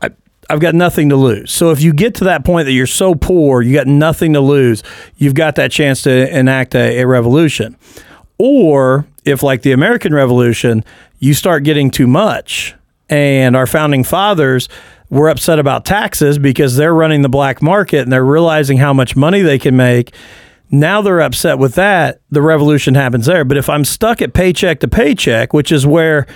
[0.00, 0.10] I,
[0.48, 1.50] I've got nothing to lose.
[1.50, 4.40] So if you get to that point that you're so poor, you got nothing to
[4.40, 4.84] lose,
[5.16, 7.76] you've got that chance to enact a, a revolution.
[8.38, 10.84] Or if, like the American Revolution,
[11.18, 12.76] you start getting too much,
[13.08, 14.68] and our founding fathers
[15.10, 19.16] were upset about taxes because they're running the black market and they're realizing how much
[19.16, 20.12] money they can make.
[20.70, 22.20] Now they're upset with that.
[22.30, 23.44] The revolution happens there.
[23.44, 26.26] But if I'm stuck at paycheck to paycheck, which is where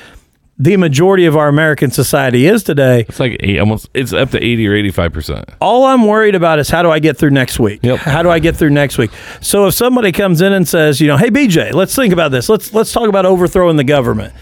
[0.58, 3.90] the majority of our American society is today, It's like eight, almost.
[3.94, 5.50] It's up to eighty or eighty-five percent.
[5.60, 7.80] all I'm worried about is how do I get through next week?
[7.82, 7.98] Yep.
[7.98, 9.10] How do I get through next week?
[9.40, 12.48] So if somebody comes in and says, you know, hey BJ, let's think about this.
[12.48, 14.32] Let's let's talk about overthrowing the government.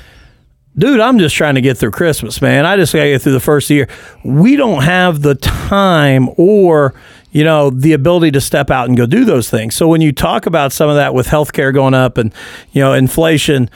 [0.80, 2.64] Dude, I'm just trying to get through Christmas, man.
[2.64, 3.86] I just got to get through the first year.
[4.24, 6.94] We don't have the time or
[7.32, 9.76] you know the ability to step out and go do those things.
[9.76, 12.32] So when you talk about some of that with healthcare going up and
[12.72, 13.68] you know inflation,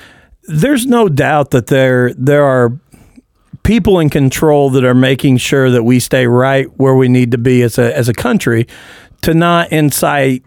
[0.45, 2.73] there's no doubt that there there are
[3.65, 7.39] people in control that are making sure that we stay right where we need to
[7.39, 8.67] be as a as a country
[9.21, 10.43] to not incite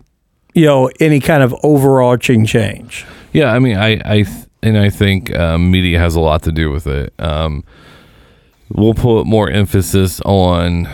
[0.55, 3.05] you know any kind of overarching change.
[3.31, 6.51] Yeah, I mean, I, I, th- and I think um, media has a lot to
[6.51, 7.13] do with it.
[7.19, 7.63] Um,
[8.69, 10.87] we'll put more emphasis on,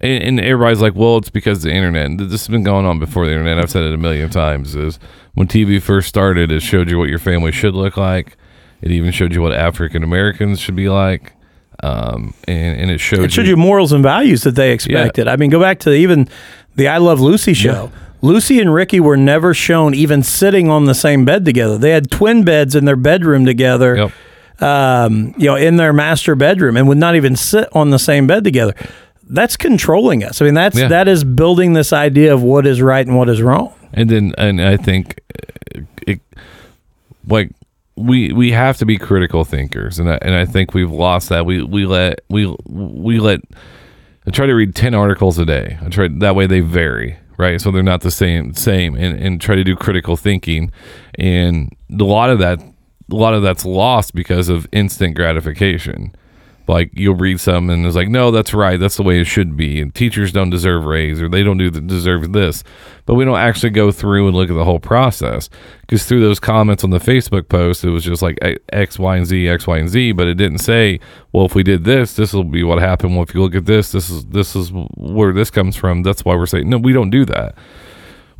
[0.00, 2.86] and, and everybody's like, "Well, it's because of the internet." And this has been going
[2.86, 3.58] on before the internet.
[3.58, 4.74] I've said it a million times.
[4.74, 4.98] Is
[5.34, 8.36] when TV first started, it showed you what your family should look like.
[8.80, 11.32] It even showed you what African Americans should be like,
[11.82, 15.28] um, and and it showed, It showed you morals and values that they expected.
[15.28, 16.28] I mean, go back to even
[16.76, 17.90] the I Love Lucy show.
[18.24, 21.76] Lucy and Ricky were never shown even sitting on the same bed together.
[21.76, 23.96] They had twin beds in their bedroom together.
[23.96, 24.62] Yep.
[24.62, 28.26] um, you know, in their master bedroom and would not even sit on the same
[28.26, 28.74] bed together.
[29.28, 30.40] That's controlling us.
[30.40, 30.88] I mean, that's Yeah.
[30.88, 33.72] that is building this idea of what is right and what is wrong.
[33.92, 35.20] and then and I think
[35.76, 36.20] uh, it
[37.28, 37.50] like
[37.96, 41.44] we we have to be critical thinkers and I, and I think we've lost that
[41.46, 43.40] we we let we we let
[44.26, 47.60] I try to read 10 articles a day I try that way they vary right?
[47.60, 50.70] So they're not the same same and and try to do critical thinking.
[51.18, 56.14] And a lot of that a lot of that's lost because of instant gratification
[56.66, 58.80] like you'll read some and it's like no that's right.
[58.80, 59.80] That's the way it should be.
[59.80, 62.64] And teachers don't deserve raise or they don't do the, deserve this.
[63.06, 65.50] But we don't actually go through and look at the whole process.
[65.82, 68.38] Because through those comments on the facebook post it was just like
[68.70, 70.12] x y and z x y and z.
[70.12, 71.00] But it didn't say
[71.32, 73.14] well if we did this this will be what happened.
[73.14, 76.02] Well if you look at this this is this is where this comes from.
[76.02, 77.56] That's why we're saying no we don't do that.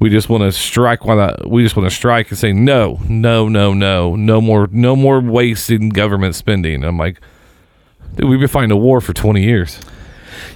[0.01, 3.01] We just want to strike while that we just want to strike and say no
[3.07, 4.17] no no no.
[4.17, 6.85] No more no more wasting government spending.
[6.85, 7.21] I'm like
[8.17, 9.81] Dude, we've been fighting a war for 20 years.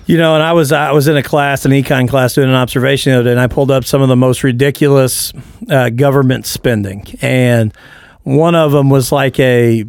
[0.07, 2.55] You know, and I was I was in a class, an econ class, doing an
[2.55, 5.33] observation the other day, and I pulled up some of the most ridiculous
[5.71, 7.73] uh, government spending, and
[8.23, 9.85] one of them was like a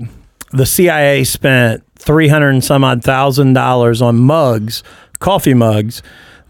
[0.52, 4.84] the CIA spent three hundred and some odd thousand dollars on mugs,
[5.20, 6.04] coffee mugs,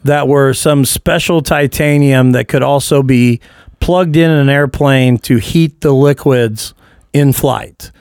[0.03, 3.39] that were some special titanium that could also be
[3.79, 6.73] plugged in an airplane to heat the liquids
[7.13, 7.91] in flight.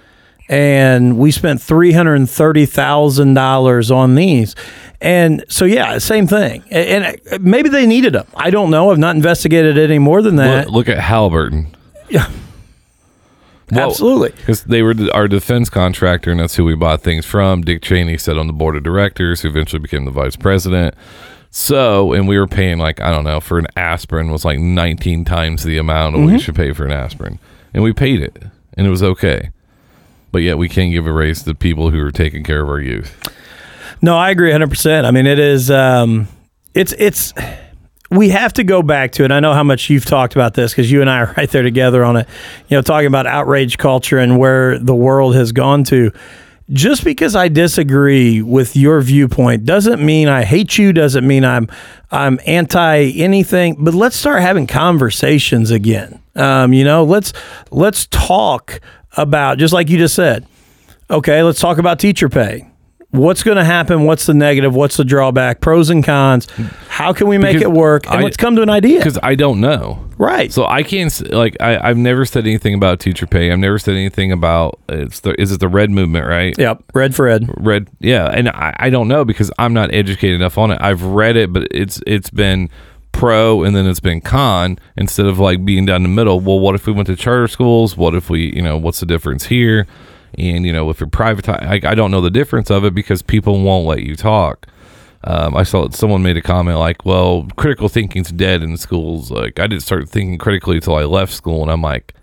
[0.48, 4.54] And we spent three hundred thirty thousand dollars on these.
[5.00, 6.64] And so, yeah, same thing.
[6.70, 8.26] And and maybe they needed them.
[8.34, 8.90] I don't know.
[8.90, 10.66] I've not investigated it any more than that.
[10.66, 11.74] Look, look at Halliburton.
[12.08, 12.30] Yeah.
[13.70, 14.30] Absolutely.
[14.30, 17.62] Because they were our defense contractor, and that's who we bought things from.
[17.62, 20.94] Dick Cheney sat on the board of directors, who eventually became the vice president.
[21.50, 25.24] So, and we were paying like I don't know for an aspirin was like 19
[25.24, 26.38] times the amount what you mm-hmm.
[26.38, 27.38] should pay for an aspirin,
[27.74, 28.42] and we paid it,
[28.74, 29.50] and it was okay.
[30.30, 32.80] But yet we can't give a raise to people who are taking care of our
[32.80, 33.16] youth.
[34.02, 35.04] No, I agree 100%.
[35.04, 36.28] I mean, it is um
[36.74, 37.32] it's it's
[38.10, 39.32] we have to go back to it.
[39.32, 41.62] I know how much you've talked about this because you and I are right there
[41.62, 42.28] together on it.
[42.68, 46.12] You know, talking about outrage culture and where the world has gone to.
[46.70, 50.92] Just because I disagree with your viewpoint doesn't mean I hate you.
[50.92, 51.66] Doesn't mean I'm
[52.10, 53.82] I'm anti anything.
[53.82, 56.20] But let's start having conversations again.
[56.34, 57.32] Um, you know, let's
[57.70, 58.80] let's talk
[59.18, 60.46] about just like you just said.
[61.10, 62.70] Okay, let's talk about teacher pay.
[63.10, 64.04] What's going to happen?
[64.04, 64.74] What's the negative?
[64.74, 65.62] What's the drawback?
[65.62, 66.46] Pros and cons.
[66.88, 68.06] How can we make Because it work?
[68.06, 68.98] And I- let's come to an idea.
[68.98, 70.04] Because I don't know.
[70.18, 70.52] Right.
[70.52, 73.50] So I can't like I, I've never said anything about teacher pay.
[73.50, 76.54] I've never said anything about it's the is it the red movement, right?
[76.58, 76.82] yep.
[76.92, 77.48] Red for Ed.
[77.56, 77.88] Red.
[78.00, 81.36] yeah and I, I don't know because i'm not educated enough on it i've read
[81.36, 82.68] it but it's it's been
[83.18, 86.74] pro and then it's been con instead of like being down the middle well what
[86.74, 89.86] if we went to charter schools what if we you know what's the difference here
[90.38, 93.22] and you know if you're private I, I don't know the difference of it because
[93.22, 94.68] people won't let you talk
[95.24, 99.58] um, I saw someone made a comment like, "Well, critical thinking's dead in schools." Like,
[99.58, 102.14] I didn't start thinking critically until I left school, and I'm like,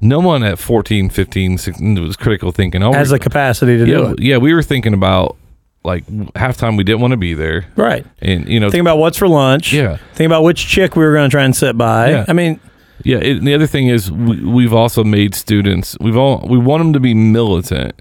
[0.00, 2.82] no one at 14, 15, 16 was critical thinking.
[2.82, 4.20] Oh, Has the capacity to do it.
[4.20, 5.36] yeah, we were thinking about
[5.82, 8.04] like halftime we didn't want to be there, Right.
[8.20, 9.72] and you know, Think about what's for lunch.
[9.72, 9.96] Yeah.
[10.14, 12.10] Think about which chick we were going to try and sit by.
[12.10, 12.24] Yeah.
[12.28, 12.60] I mean,
[13.02, 13.18] yeah.
[13.18, 16.82] It, and the other thing is we, we've also made students we've all we want
[16.82, 18.00] them to be militant,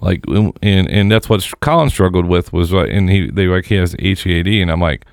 [0.00, 3.74] like and and that's what Colin struggled with was what and he they like he
[3.74, 5.04] has ADHD and I'm like.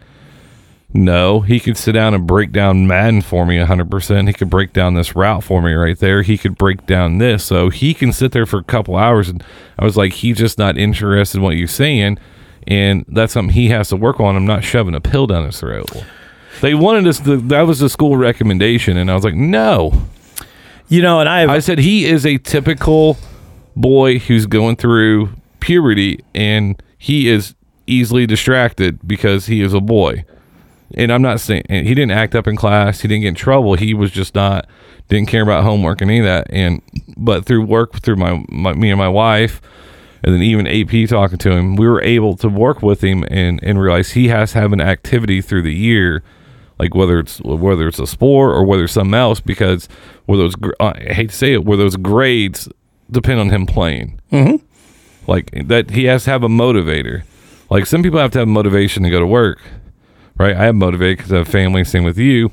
[0.94, 4.28] No, he could sit down and break down Madden for me 100%.
[4.28, 6.22] He could break down this route for me right there.
[6.22, 7.44] He could break down this.
[7.44, 9.28] So he can sit there for a couple hours.
[9.28, 9.44] And
[9.78, 12.18] I was like, he's just not interested in what you're saying.
[12.66, 14.36] And that's something he has to work on.
[14.36, 15.90] I'm not shoving a pill down his throat.
[16.62, 18.98] They wanted us, to, that was the school recommendation.
[18.98, 19.94] And I was like, no.
[20.88, 23.18] you know, and I've I said, he is a typical
[23.76, 25.30] boy who's going through
[25.60, 30.26] puberty and he is easily distracted because he is a boy.
[30.94, 33.02] And I'm not saying and he didn't act up in class.
[33.02, 33.76] He didn't get in trouble.
[33.76, 34.68] He was just not
[35.10, 36.48] didn't care about homework and any of that.
[36.50, 36.82] And
[37.16, 39.62] but through work through my, my me and my wife,
[40.24, 43.62] and then even AP talking to him, we were able to work with him and
[43.64, 46.24] and realize he has to have an activity through the year,
[46.80, 49.40] like whether it's whether it's a sport or whether it's something else.
[49.40, 49.88] Because
[50.26, 52.70] where those I hate to say it, where those grades
[53.12, 54.20] depend on him playing.
[54.32, 54.66] Mm-hmm.
[55.30, 57.24] Like that, he has to have a motivator.
[57.70, 59.60] Like some people have to have motivation to go to work
[60.38, 60.56] right?
[60.56, 61.84] I have motivated because I have family.
[61.84, 62.52] Same with you.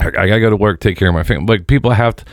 [0.00, 1.46] I, I gotta go to work, take care of my family.
[1.46, 2.24] Like people have to,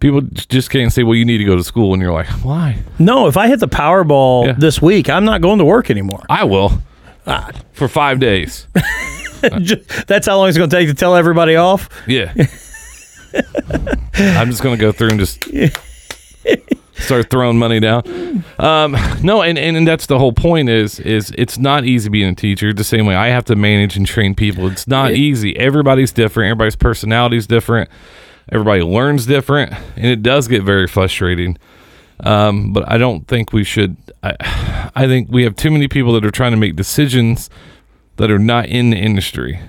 [0.00, 2.78] people just can't say, "Well, you need to go to school," and you're like, "Why?"
[2.98, 3.26] no.
[3.26, 4.52] If I hit the Powerball Yeah.
[4.52, 6.24] this week, I'm not going to work anymore.
[6.28, 6.72] I will
[7.26, 7.50] ah.
[7.72, 8.66] for five days.
[10.06, 11.88] That's how long it's going to take to tell everybody off.
[12.06, 12.32] Yeah,
[14.14, 15.44] I'm just gonna go through and just
[17.02, 18.02] start throwing money down.
[18.58, 22.30] Um, no, and, and and that's the whole point is is it's not easy being
[22.30, 22.72] a teacher.
[22.72, 24.66] The same way I have to manage and train people.
[24.68, 25.56] It's not easy.
[25.58, 26.50] Everybody's different.
[26.50, 27.90] Everybody's personality is different.
[28.50, 31.58] Everybody learns different, and it does get very frustrating.
[32.20, 33.96] Um, but I don't think we should.
[34.22, 37.50] I, I think we have too many people that are trying to make decisions
[38.16, 39.60] that are not in the industry.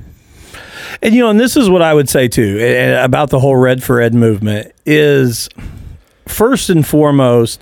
[1.01, 2.59] And you know, and this is what I would say too
[3.01, 5.49] about the whole Red for Ed movement is
[6.27, 7.61] first and foremost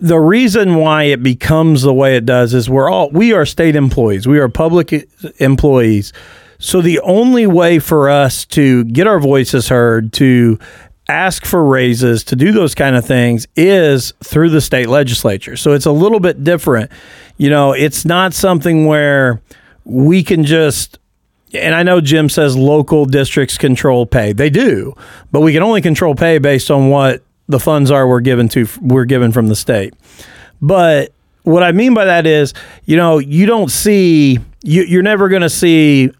[0.00, 3.76] the reason why it becomes the way it does is we're all we are state
[3.76, 4.26] employees.
[4.26, 5.08] We are public
[5.38, 6.12] employees.
[6.58, 10.58] So the only way for us to get our voices heard, to
[11.08, 15.56] ask for raises, to do those kind of things is through the state legislature.
[15.56, 16.90] So it's a little bit different.
[17.36, 19.42] You know, it's not something where
[19.84, 20.98] we can just
[21.54, 24.32] and I know Jim says local districts control pay.
[24.32, 24.94] They do,
[25.32, 28.66] but we can only control pay based on what the funds are we're given to
[28.80, 29.94] we're given from the state.
[30.60, 35.28] But what I mean by that is, you know, you don't see you, you're never
[35.28, 36.10] going to see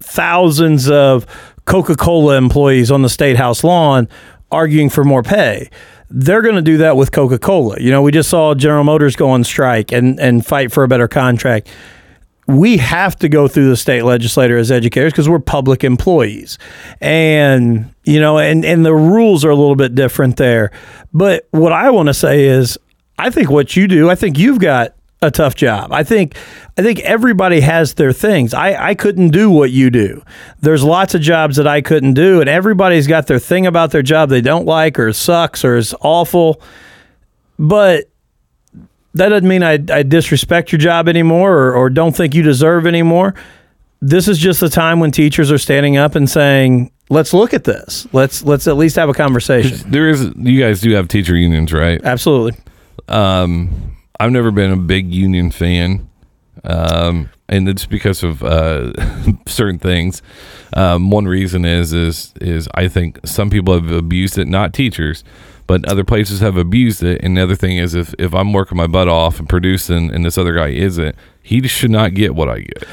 [0.00, 1.26] thousands of
[1.64, 4.08] Coca-Cola employees on the state house lawn
[4.50, 5.70] arguing for more pay.
[6.10, 7.80] They're going to do that with Coca-Cola.
[7.80, 10.88] You know, we just saw General Motors go on strike and and fight for a
[10.88, 11.68] better contract
[12.48, 16.58] we have to go through the state legislature as educators because we're public employees.
[17.00, 20.72] And, you know, and, and the rules are a little bit different there.
[21.12, 22.78] But what I want to say is,
[23.18, 25.92] I think what you do, I think you've got a tough job.
[25.92, 26.36] I think
[26.78, 28.54] I think everybody has their things.
[28.54, 30.22] I, I couldn't do what you do.
[30.60, 34.02] There's lots of jobs that I couldn't do, and everybody's got their thing about their
[34.02, 36.62] job they don't like or sucks or is awful.
[37.58, 38.08] But
[39.14, 42.86] that doesn't mean I, I disrespect your job anymore or, or don't think you deserve
[42.86, 43.34] anymore.
[44.00, 47.64] This is just a time when teachers are standing up and saying, "Let's look at
[47.64, 48.06] this.
[48.12, 51.72] Let's let's at least have a conversation." There is you guys do have teacher unions,
[51.72, 52.00] right?
[52.04, 52.60] Absolutely.
[53.08, 56.07] Um, I've never been a big union fan,
[56.68, 58.92] um, and it's because of uh,
[59.46, 60.22] certain things.
[60.74, 65.24] Um, one reason is is is I think some people have abused it, not teachers,
[65.66, 67.20] but other places have abused it.
[67.22, 70.24] And the other thing is, if if I'm working my butt off and producing, and
[70.24, 72.84] this other guy isn't, he should not get what I get.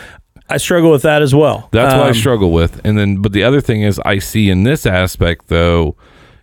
[0.47, 1.69] I struggle with that as well.
[1.71, 2.80] That's what I Um, struggle with.
[2.86, 5.95] And then, but the other thing is, I see in this aspect though,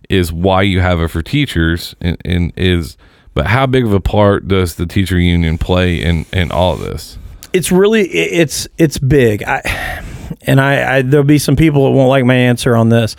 [0.09, 2.97] is why you have it for teachers, and, and is,
[3.33, 6.81] but how big of a part does the teacher union play in in all of
[6.81, 7.17] this?
[7.53, 9.43] It's really it's it's big.
[9.43, 9.61] I
[10.41, 13.15] and I, I there'll be some people that won't like my answer on this.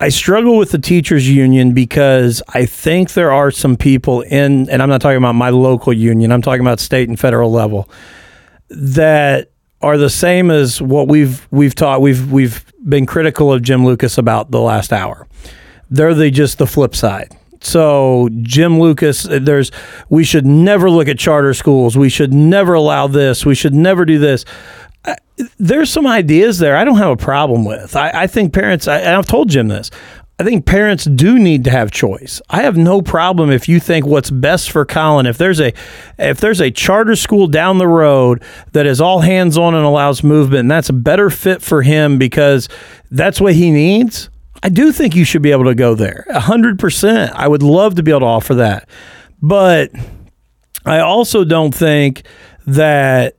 [0.00, 4.82] I struggle with the teachers union because I think there are some people in and
[4.82, 6.32] I'm not talking about my local union.
[6.32, 7.88] I'm talking about state and federal level
[8.70, 9.50] that
[9.82, 14.18] are the same as what we've we've taught we've we've been critical of Jim Lucas
[14.18, 15.26] about the last hour.
[15.90, 17.36] They're the just the flip side.
[17.64, 19.70] So Jim Lucas, uh, there's
[20.08, 21.96] we should never look at charter schools.
[21.96, 23.46] We should never allow this.
[23.46, 24.44] We should never do this.
[25.58, 27.96] There's some ideas there I don't have a problem with.
[27.96, 29.90] I, I think parents, I, and I've told Jim this.
[30.38, 32.42] I think parents do need to have choice.
[32.50, 35.26] I have no problem if you think what's best for Colin.
[35.26, 35.72] If there's a
[36.18, 38.42] if there's a charter school down the road
[38.72, 42.18] that is all hands on and allows movement, and that's a better fit for him
[42.18, 42.68] because
[43.12, 44.28] that's what he needs.
[44.64, 46.24] I do think you should be able to go there.
[46.30, 47.32] A hundred percent.
[47.34, 48.88] I would love to be able to offer that.
[49.42, 49.90] But
[50.86, 52.24] I also don't think
[52.66, 53.36] that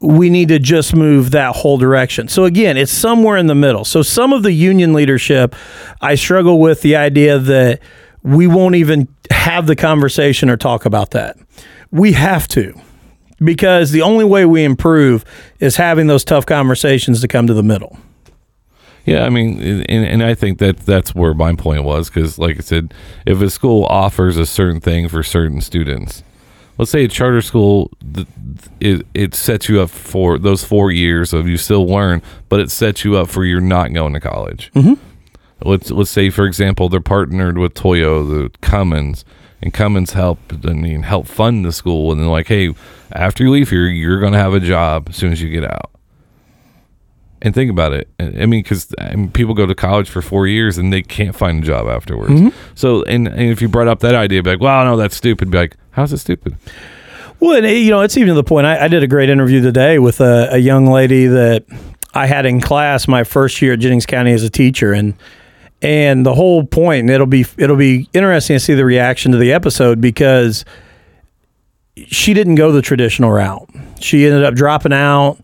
[0.00, 2.26] we need to just move that whole direction.
[2.26, 3.84] So again, it's somewhere in the middle.
[3.84, 5.54] So some of the union leadership,
[6.00, 7.80] I struggle with the idea that
[8.22, 11.36] we won't even have the conversation or talk about that.
[11.92, 12.74] We have to.
[13.38, 15.24] Because the only way we improve
[15.60, 17.96] is having those tough conversations to come to the middle.
[19.08, 22.58] Yeah, I mean, and, and I think that that's where my point was because, like
[22.58, 22.92] I said,
[23.24, 26.22] if a school offers a certain thing for certain students,
[26.76, 27.90] let's say a charter school,
[28.80, 32.70] it, it sets you up for those four years of you still learn, but it
[32.70, 34.70] sets you up for you're not going to college.
[34.74, 34.94] Mm-hmm.
[35.66, 39.24] Let's let's say, for example, they're partnered with Toyo, the Cummins,
[39.60, 40.38] and Cummins help.
[40.64, 42.74] I mean, help fund the school, and they're like, hey,
[43.12, 45.64] after you leave here, you're going to have a job as soon as you get
[45.64, 45.90] out.
[47.40, 48.08] And think about it.
[48.18, 51.36] I mean, because I mean, people go to college for four years and they can't
[51.36, 52.32] find a job afterwards.
[52.32, 52.48] Mm-hmm.
[52.74, 55.50] So, and, and if you brought up that idea, be like, "Well, no, that's stupid."
[55.50, 56.56] Be like, "How's it stupid?"
[57.40, 58.66] Well, and, you know, it's even to the point.
[58.66, 61.64] I, I did a great interview today with a, a young lady that
[62.12, 65.14] I had in class my first year at Jennings County as a teacher, and
[65.80, 67.02] and the whole point.
[67.02, 70.64] And it'll be it'll be interesting to see the reaction to the episode because
[72.06, 73.68] she didn't go the traditional route.
[74.00, 75.38] She ended up dropping out.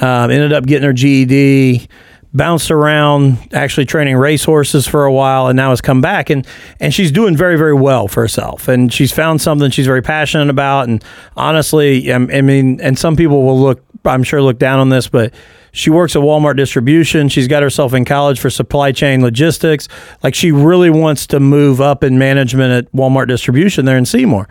[0.00, 1.88] Um, ended up getting her GED.
[2.36, 6.44] Bounced around, actually training racehorses for a while, and now has come back and
[6.80, 8.66] and she's doing very very well for herself.
[8.66, 10.88] And she's found something she's very passionate about.
[10.88, 11.04] And
[11.36, 15.32] honestly, I mean, and some people will look, I'm sure, look down on this, but
[15.74, 17.28] she works at Walmart distribution.
[17.28, 19.88] She's got herself in college for supply chain logistics.
[20.22, 24.48] Like she really wants to move up in management at Walmart distribution there in Seymour.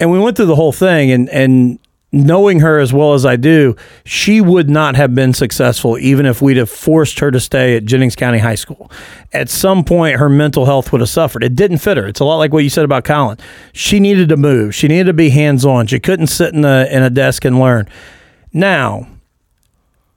[0.00, 1.78] And we went through the whole thing and and
[2.10, 6.40] knowing her as well as I do, she would not have been successful even if
[6.40, 8.90] we'd have forced her to stay at Jennings County High School.
[9.32, 11.44] At some point her mental health would have suffered.
[11.44, 12.06] It didn't fit her.
[12.06, 13.38] It's a lot like what you said about Colin.
[13.74, 14.74] She needed to move.
[14.74, 15.86] She needed to be hands-on.
[15.86, 17.88] She couldn't sit in a in a desk and learn.
[18.52, 19.06] Now,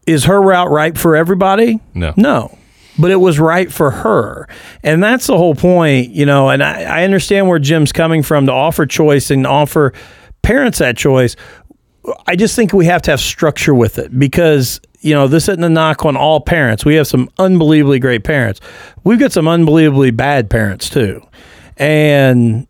[0.08, 1.82] is her route right for everybody?
[1.94, 2.14] No.
[2.16, 2.58] No.
[2.98, 4.48] But it was right for her.
[4.84, 6.50] And that's the whole point, you know.
[6.50, 9.94] And I, I understand where Jim's coming from to offer choice and offer
[10.42, 11.36] parents that choice.
[12.28, 15.64] I just think we have to have structure with it because, you know, this isn't
[15.64, 16.84] a knock on all parents.
[16.84, 18.60] We have some unbelievably great parents.
[19.04, 21.26] We've got some unbelievably bad parents too.
[21.78, 22.68] And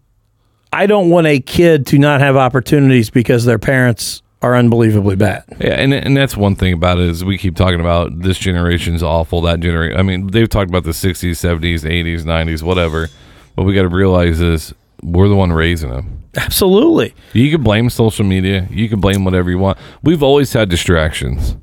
[0.74, 5.44] I don't want a kid to not have opportunities because their parents are unbelievably bad.
[5.60, 9.04] Yeah, and and that's one thing about it is we keep talking about this generation's
[9.04, 9.42] awful.
[9.42, 13.10] That generation, I mean, they've talked about the '60s, '70s, '80s, '90s, whatever.
[13.56, 14.74] but we got to realize is
[15.04, 16.21] we're the one raising them.
[16.38, 17.14] Absolutely.
[17.34, 18.68] You can blame social media.
[18.72, 19.78] You can blame whatever you want.
[20.02, 21.58] We've always had distractions.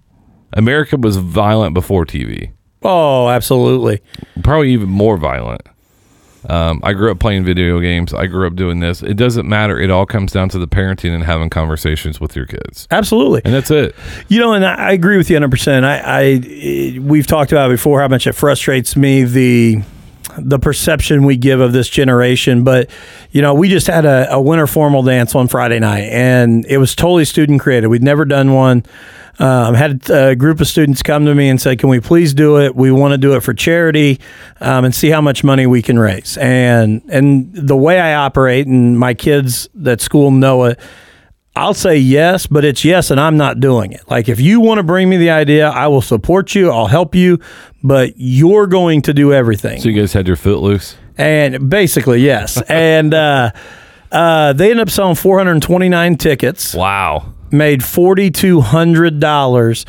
[0.53, 2.53] America was violent before TV,
[2.83, 4.01] Oh, absolutely.
[4.43, 5.63] probably even more violent.
[6.49, 8.15] Um, I grew up playing video games.
[8.15, 9.03] I grew up doing this.
[9.03, 9.79] It doesn't matter.
[9.79, 13.43] It all comes down to the parenting and having conversations with your kids, Absolutely.
[13.45, 13.95] and that's it.
[14.29, 15.85] You know, and I, I agree with you 100%.
[15.85, 16.01] I,
[16.97, 19.83] I we've talked about before how much it frustrates me the
[20.37, 22.65] the perception we give of this generation.
[22.65, 22.91] But
[23.31, 26.79] you know, we just had a, a winter formal dance on Friday night, and it
[26.79, 27.89] was totally student created.
[27.89, 28.85] We'd never done one.
[29.41, 32.59] Um, had a group of students come to me and say, "Can we please do
[32.61, 32.75] it?
[32.75, 34.21] We want to do it for charity,
[34.61, 38.67] um, and see how much money we can raise." And and the way I operate,
[38.67, 40.81] and my kids at school know it.
[41.59, 44.09] I'll say yes, but it's yes, and I'm not doing it.
[44.09, 47.17] Like, if you want to bring me the idea, I will support you, I'll help
[47.17, 47.41] you,
[47.83, 49.81] but you're going to do everything.
[49.81, 50.97] So you guys had your foot loose.
[51.17, 52.63] And basically, yes.
[52.69, 53.51] and uh,
[54.13, 57.33] uh, they ended up selling 429 tickets, Wow.
[57.51, 59.85] made $4,200.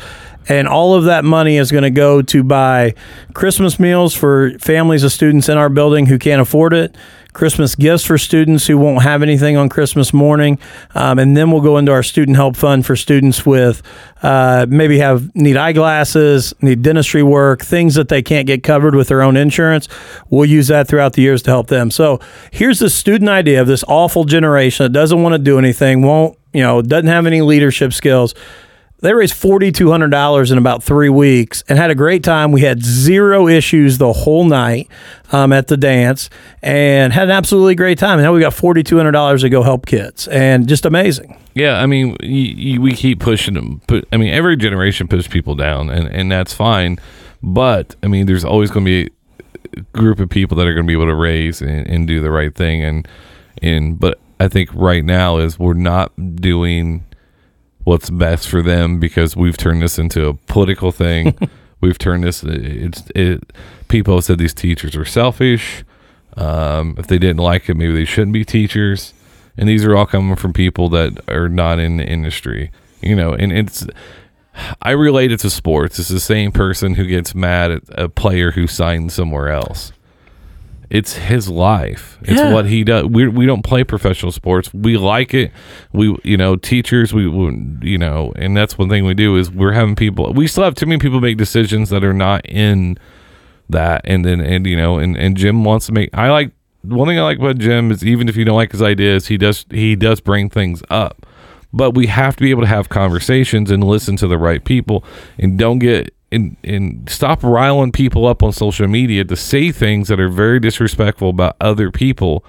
[0.48, 2.94] And all of that money is going to go to buy
[3.34, 6.96] Christmas meals for families of students in our building who can't afford it,
[7.32, 10.58] Christmas gifts for students who won't have anything on Christmas morning,
[10.94, 13.82] um, and then we'll go into our student help fund for students with
[14.22, 19.08] uh, maybe have need eyeglasses, need dentistry work, things that they can't get covered with
[19.08, 19.88] their own insurance.
[20.28, 21.90] We'll use that throughout the years to help them.
[21.90, 22.20] So
[22.50, 26.36] here's the student idea of this awful generation that doesn't want to do anything, won't
[26.52, 28.34] you know, doesn't have any leadership skills.
[29.02, 32.52] They raised forty two hundred dollars in about three weeks and had a great time.
[32.52, 34.88] We had zero issues the whole night
[35.32, 36.28] um, at the dance
[36.62, 38.18] and had an absolutely great time.
[38.18, 41.38] And now we got forty two hundred dollars to go help kids and just amazing.
[41.54, 43.80] Yeah, I mean, you, you, we keep pushing them.
[43.86, 46.98] Put, I mean, every generation puts people down, and, and that's fine.
[47.42, 49.12] But I mean, there's always going to be
[49.76, 52.20] a group of people that are going to be able to raise and, and do
[52.20, 52.84] the right thing.
[52.84, 53.08] And
[53.62, 57.04] and but I think right now is we're not doing
[57.84, 61.36] what's best for them because we've turned this into a political thing.
[61.80, 62.42] we've turned this.
[62.42, 63.52] It's it.
[63.88, 65.84] People have said these teachers are selfish.
[66.36, 69.12] Um, if they didn't like it, maybe they shouldn't be teachers.
[69.56, 72.70] And these are all coming from people that are not in the industry,
[73.02, 73.34] you know.
[73.34, 73.86] And it's,
[74.80, 75.98] I relate it to sports.
[75.98, 79.92] It's the same person who gets mad at a player who signed somewhere else.
[80.90, 82.18] It's his life.
[82.22, 82.52] It's Yeah.
[82.52, 83.06] what he does.
[83.06, 84.74] We we don't play professional sports.
[84.74, 85.52] We like it.
[85.92, 87.14] We you know teachers.
[87.14, 90.32] We, we you know, and that's one thing we do is we're having people.
[90.34, 92.98] We still have too many people make decisions that are not in
[93.68, 96.50] that and then and you know and and Jim wants to make I like
[96.82, 99.38] one thing I like about Jim is even if you don't like his ideas he
[99.38, 101.24] does he does bring things up
[101.72, 105.04] but we have to be able to have conversations and listen to the right people
[105.38, 110.08] and don't get and and stop riling people up on social media to say things
[110.08, 112.44] that are very disrespectful about other people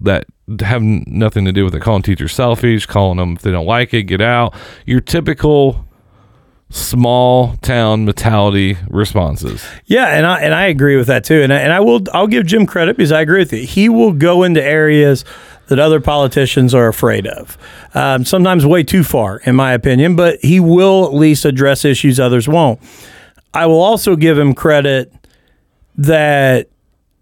[0.00, 0.26] that
[0.60, 3.92] have nothing to do with it calling teachers selfish calling them if they don't like
[3.94, 4.54] it get out
[4.84, 5.84] your typical
[6.68, 11.42] small town mentality responses Yeah, and I and I agree with that too.
[11.42, 13.64] And I, and I will I'll give Jim credit because I agree with you.
[13.64, 15.24] He will go into areas
[15.68, 17.58] that other politicians are afraid of.
[17.94, 20.16] Um, sometimes way too far, in my opinion.
[20.16, 22.80] But he will at least address issues others won't.
[23.52, 25.12] I will also give him credit
[25.96, 26.68] that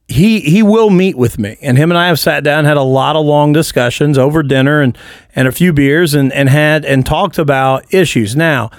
[0.09, 2.83] he he will meet with me and him and I have sat down had a
[2.83, 4.99] lot of long discussions over dinner and
[5.35, 8.71] and a few beers and and had and talked about issues now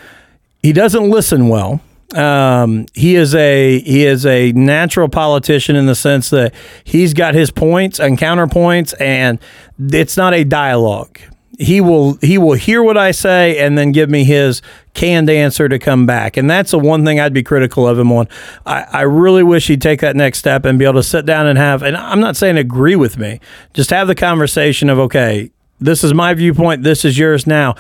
[0.61, 1.82] he doesn't listen well
[2.14, 6.53] um, he is a he is a natural politician in the sense that
[6.84, 9.39] he's got his points and counterpoints and
[9.80, 11.19] it's not a dialogue
[11.57, 14.61] he will he will hear what I say and then give me his
[14.94, 16.38] canned answer to come back.
[16.38, 18.27] And that's the one thing I'd be critical of him on.
[18.65, 21.48] I, I really wish he'd take that next step and be able to sit down
[21.48, 23.40] and have and I'm not saying agree with me,
[23.73, 27.76] just have the conversation of okay, this is my viewpoint, this is yours now.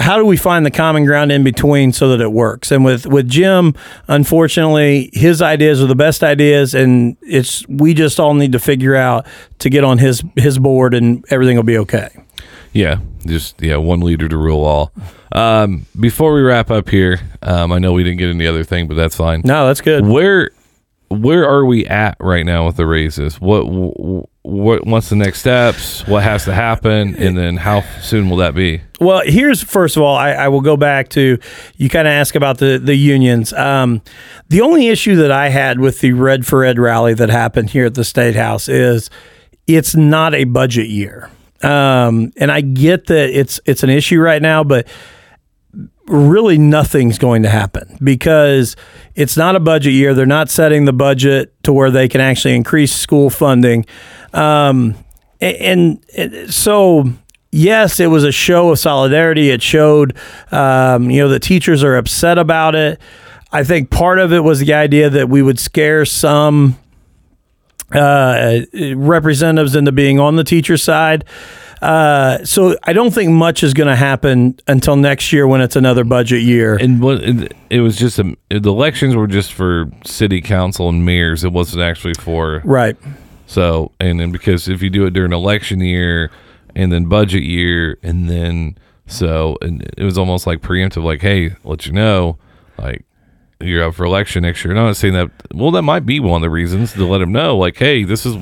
[0.00, 2.72] How do we find the common ground in between so that it works?
[2.72, 3.74] And with with Jim,
[4.08, 8.96] unfortunately, his ideas are the best ideas, and it's we just all need to figure
[8.96, 9.26] out
[9.60, 12.08] to get on his his board, and everything will be okay.
[12.72, 14.92] Yeah, just yeah, one leader to rule all.
[15.30, 18.88] Um, before we wrap up here, um, I know we didn't get any other thing,
[18.88, 19.42] but that's fine.
[19.44, 20.04] No, that's good.
[20.04, 20.50] Where
[21.14, 23.40] where are we at right now with the raises?
[23.40, 23.64] What
[24.42, 26.06] what what's the next steps?
[26.06, 28.82] What has to happen, and then how soon will that be?
[29.00, 31.38] Well, here's first of all, I, I will go back to
[31.76, 33.52] you kind of ask about the the unions.
[33.52, 34.02] Um,
[34.48, 37.86] the only issue that I had with the Red for Ed rally that happened here
[37.86, 39.08] at the State House is
[39.66, 41.30] it's not a budget year,
[41.62, 44.86] um, and I get that it's it's an issue right now, but
[46.06, 48.76] really nothing's going to happen because
[49.14, 50.14] it's not a budget year.
[50.14, 53.86] They're not setting the budget to where they can actually increase school funding.
[54.32, 54.96] Um,
[55.40, 57.04] and, and so
[57.50, 59.50] yes, it was a show of solidarity.
[59.50, 60.16] It showed,
[60.50, 63.00] um, you know, the teachers are upset about it.
[63.52, 66.76] I think part of it was the idea that we would scare some
[67.92, 68.60] uh,
[68.96, 71.24] representatives into being on the teacher side.
[71.82, 75.76] Uh, so I don't think much is going to happen until next year when it's
[75.76, 76.76] another budget year.
[76.76, 77.22] And what
[77.70, 81.44] it, was just a, the elections were just for city council and mayors.
[81.44, 82.96] It wasn't actually for right.
[83.46, 86.30] So and then because if you do it during election year
[86.74, 91.54] and then budget year and then so and it was almost like preemptive, like hey,
[91.64, 92.38] let you know,
[92.78, 93.04] like
[93.60, 94.72] you're up for election next year.
[94.72, 95.30] And I'm not saying that.
[95.52, 98.26] Well, that might be one of the reasons to let them know, like, hey, this
[98.26, 98.36] is,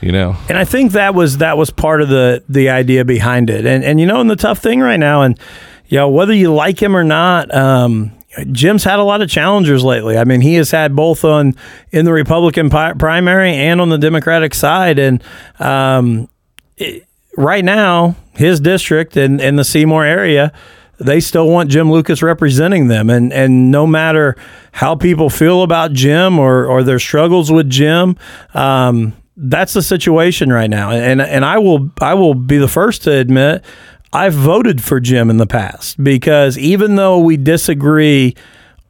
[0.00, 0.36] you know.
[0.48, 3.66] And I think that was that was part of the the idea behind it.
[3.66, 5.38] And and you know, and the tough thing right now, and
[5.86, 8.12] you know, whether you like him or not, um,
[8.50, 10.18] Jim's had a lot of challengers lately.
[10.18, 11.54] I mean, he has had both on
[11.90, 15.22] in the Republican pi- primary and on the Democratic side, and
[15.58, 16.28] um,
[16.76, 17.06] it,
[17.36, 20.52] right now, his district and in, the Seymour area
[20.98, 23.10] they still want Jim Lucas representing them.
[23.10, 24.36] And, and no matter
[24.72, 28.16] how people feel about Jim or, or their struggles with Jim,
[28.54, 30.90] um, that's the situation right now.
[30.90, 33.64] And, and I will, I will be the first to admit
[34.12, 38.36] I've voted for Jim in the past because even though we disagree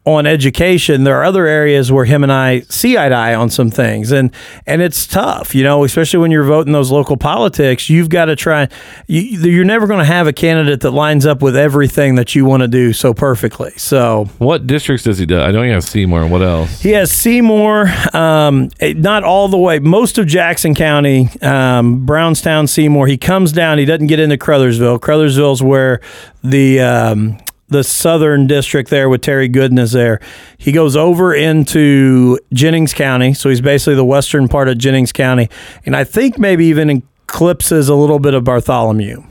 [0.07, 3.49] on education, there are other areas where him and I see eye to eye on
[3.49, 4.31] some things, and
[4.67, 7.89] and it's tough, you know, especially when you're voting those local politics.
[7.89, 8.69] You've got to try.
[9.07, 12.45] You, are never going to have a candidate that lines up with everything that you
[12.45, 13.71] want to do so perfectly.
[13.77, 15.41] So, what districts does he do?
[15.41, 16.27] I know he has Seymour.
[16.27, 16.83] What else?
[16.83, 19.79] He has Seymour, um, eh, not all the way.
[19.79, 23.07] Most of Jackson County, um, Brownstown, Seymour.
[23.07, 23.79] He comes down.
[23.79, 25.01] He doesn't get into Crothersville.
[25.01, 26.03] Crothersville's where
[26.43, 30.21] the um, the southern district there with Terry Goodin is there.
[30.59, 35.49] He goes over into Jennings County, so he's basically the western part of Jennings County,
[35.87, 39.23] and I think maybe even eclipses a little bit of Bartholomew.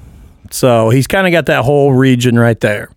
[0.52, 2.90] So he's kind of got that whole region right there.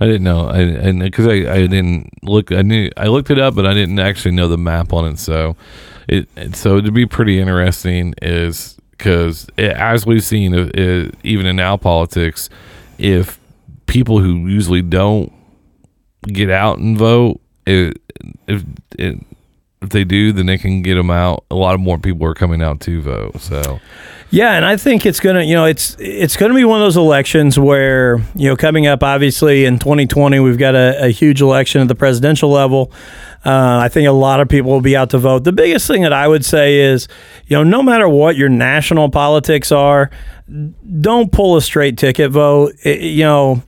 [0.00, 3.54] I didn't know, I because I, I didn't look, I knew I looked it up,
[3.54, 5.18] but I didn't actually know the map on it.
[5.18, 5.56] So
[6.08, 11.56] it, so to be pretty interesting is because eh, as we've seen, it, even in
[11.56, 12.50] now politics,
[12.98, 13.38] if
[13.86, 15.32] people who usually don't
[16.22, 18.00] get out and vote, it,
[18.46, 18.64] if
[18.98, 19.18] it,
[19.82, 21.44] if they do, then they can get them out.
[21.50, 23.40] A lot of more people are coming out to vote.
[23.40, 23.80] So,
[24.30, 26.96] yeah, and I think it's gonna, you know, it's it's gonna be one of those
[26.96, 31.82] elections where you know, coming up, obviously in 2020, we've got a, a huge election
[31.82, 32.90] at the presidential level.
[33.44, 35.44] Uh, I think a lot of people will be out to vote.
[35.44, 37.08] The biggest thing that I would say is,
[37.46, 40.10] you know, no matter what your national politics are,
[40.48, 42.74] don't pull a straight ticket vote.
[42.82, 43.62] It, you know,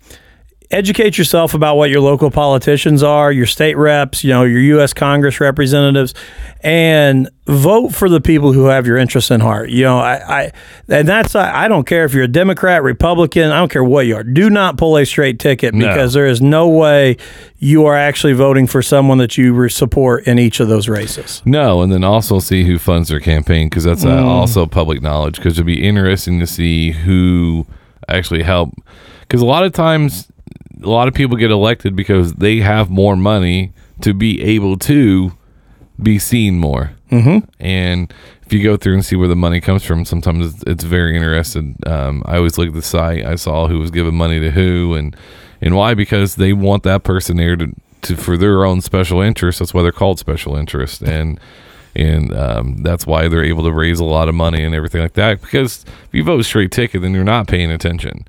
[0.70, 4.92] educate yourself about what your local politicians are, your state reps, you know, your U.S.
[4.92, 6.14] Congress representatives,
[6.60, 9.70] and vote for the people who have your interests in heart.
[9.70, 10.52] You know, I, I
[10.88, 14.06] and that's I, I, don't care if you're a Democrat, Republican, I don't care what
[14.06, 14.24] you are.
[14.24, 16.20] Do not pull a straight ticket because no.
[16.20, 17.16] there is no way
[17.58, 21.42] you are actually voting for someone that you support in each of those races.
[21.44, 24.24] No, and then also see who funds their campaign because that's uh, mm.
[24.24, 25.36] also public knowledge.
[25.36, 27.66] Because it'd be interesting to see who
[28.08, 28.74] actually help.
[29.20, 30.28] Because a lot of times
[30.82, 35.32] a lot of people get elected because they have more money to be able to
[36.00, 36.92] be seen more.
[37.10, 37.48] Mm-hmm.
[37.60, 38.12] And
[38.44, 41.16] if you go through and see where the money comes from, sometimes it's, it's very
[41.16, 41.76] interesting.
[41.86, 43.24] Um, I always look at the site.
[43.24, 45.16] I saw who was giving money to who and
[45.60, 47.72] and why because they want that person there to,
[48.02, 49.58] to for their own special interest.
[49.58, 51.40] That's why they're called special interest and.
[51.98, 55.14] And um, that's why they're able to raise a lot of money and everything like
[55.14, 55.40] that.
[55.40, 58.26] Because if you vote straight ticket, then you're not paying attention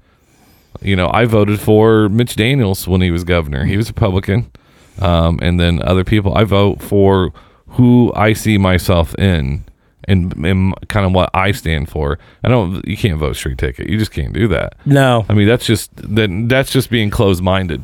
[0.82, 3.66] you know, I voted for Mitch Daniels when he was governor.
[3.66, 4.52] He was Republican.
[5.00, 7.32] Um, and then other people, I vote for
[7.68, 9.64] who I see myself in
[10.06, 12.18] and, and kind of what I stand for.
[12.44, 13.90] I don't, you can't vote straight ticket.
[13.90, 14.76] You just can't do that.
[14.86, 15.26] No.
[15.30, 17.84] I mean, that's just, that, that's just being closed minded.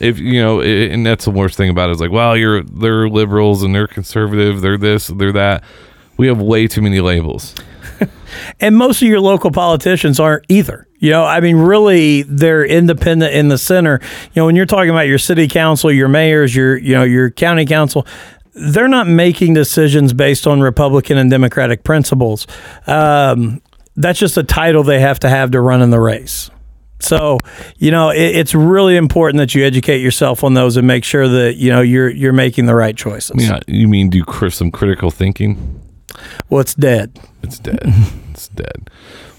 [0.00, 2.62] If you know, it, and that's the worst thing about it is like, well, you're,
[2.62, 5.64] they're liberals and they're conservative, they're this, they're that.
[6.16, 7.54] We have way too many labels.
[8.60, 10.86] and most of your local politicians aren't either.
[10.98, 14.00] You know, I mean, really, they're independent in the center.
[14.02, 17.30] You know, when you're talking about your city council, your mayors, your you know, your
[17.30, 18.06] county council,
[18.54, 22.46] they're not making decisions based on Republican and Democratic principles.
[22.86, 23.62] Um,
[23.96, 26.50] that's just a title they have to have to run in the race.
[27.00, 27.38] So,
[27.78, 31.26] you know, it, it's really important that you educate yourself on those and make sure
[31.28, 33.42] that you know you're you're making the right choices.
[33.42, 35.80] Yeah, you mean do some critical thinking?
[36.48, 37.18] Well, it's dead.
[37.42, 37.80] It's dead.
[38.30, 38.90] it's dead.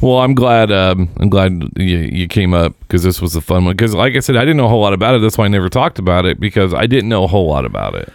[0.01, 0.71] Well, I'm glad.
[0.71, 3.75] Um, I'm glad you, you came up because this was a fun one.
[3.75, 5.19] Because, like I said, I didn't know a whole lot about it.
[5.19, 7.95] That's why I never talked about it because I didn't know a whole lot about
[7.95, 8.11] it.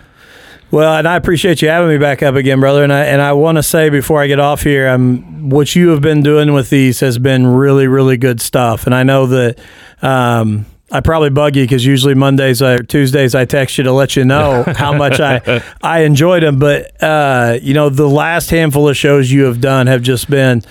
[0.72, 2.82] Well, and I appreciate you having me back up again, brother.
[2.82, 5.90] And I and I want to say before I get off here, um, what you
[5.90, 8.84] have been doing with these has been really, really good stuff.
[8.84, 9.60] And I know that
[10.02, 14.14] um, I probably bug you because usually Mondays or Tuesdays I text you to let
[14.14, 16.58] you know how much I I enjoyed them.
[16.58, 20.62] But uh, you know, the last handful of shows you have done have just been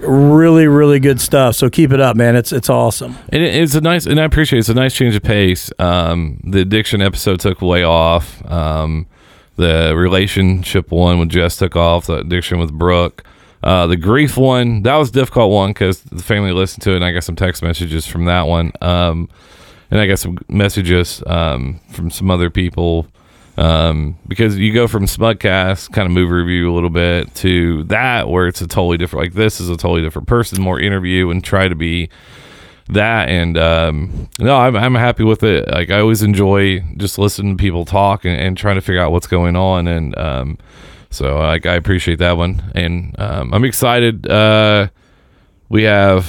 [0.00, 1.54] really, really good stuff.
[1.54, 2.34] So keep it up, man.
[2.36, 3.16] It's it's awesome.
[3.28, 4.60] And it, it's a nice, and I appreciate it.
[4.60, 5.70] it's a nice change of pace.
[5.78, 8.44] Um, the addiction episode took way off.
[8.50, 9.06] Um,
[9.56, 12.06] the relationship one with Jess took off.
[12.06, 13.24] The addiction with Brooke.
[13.62, 16.96] Uh, the grief one that was a difficult one because the family listened to it,
[16.96, 18.72] and I got some text messages from that one.
[18.80, 19.28] Um,
[19.90, 23.06] and I got some messages um, from some other people
[23.56, 28.28] um, because you go from Smugcast, kind of movie review a little bit, to that
[28.28, 29.26] where it's a totally different.
[29.26, 32.08] Like this is a totally different person, more interview, and try to be
[32.88, 33.28] that.
[33.28, 35.68] And um, no, I'm, I'm happy with it.
[35.68, 39.12] Like I always enjoy just listening to people talk and, and trying to figure out
[39.12, 39.86] what's going on.
[39.88, 40.58] And um,
[41.10, 44.26] so like I appreciate that one, and um, I'm excited.
[44.26, 44.88] Uh,
[45.68, 46.24] we have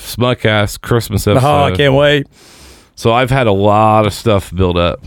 [0.00, 1.46] Smugcast Christmas episode.
[1.46, 2.26] Oh, I can't wait.
[2.96, 5.06] So I've had a lot of stuff build up.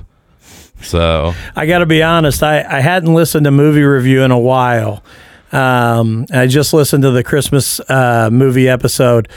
[0.82, 4.40] So I got to be honest, I, I hadn't listened to movie review in a
[4.40, 5.04] while.
[5.52, 9.28] Um, I just listened to the Christmas uh, movie episode,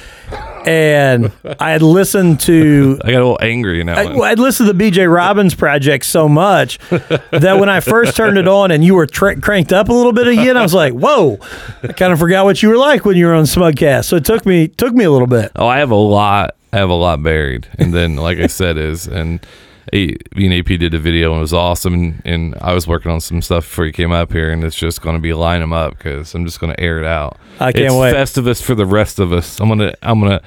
[0.66, 2.98] and I had listened to.
[3.05, 6.05] I got a little angry in that I, I'd listened to the BJ Robbins project
[6.05, 9.89] so much that when I first turned it on and you were tra- cranked up
[9.89, 11.39] a little bit again, I was like, "Whoa!"
[11.82, 14.05] I kind of forgot what you were like when you were on Smugcast.
[14.06, 15.52] So it took me took me a little bit.
[15.56, 16.56] Oh, I have a lot.
[16.72, 19.44] I have a lot buried, and then like I said, is and
[19.90, 22.86] he, me and AP did a video and it was awesome, and, and I was
[22.86, 25.32] working on some stuff before he came up here, and it's just going to be
[25.34, 27.38] line them up because I'm just going to air it out.
[27.59, 28.14] I can't it's wait.
[28.14, 29.60] Festivus for the rest of us.
[29.60, 30.40] I'm gonna I'm gonna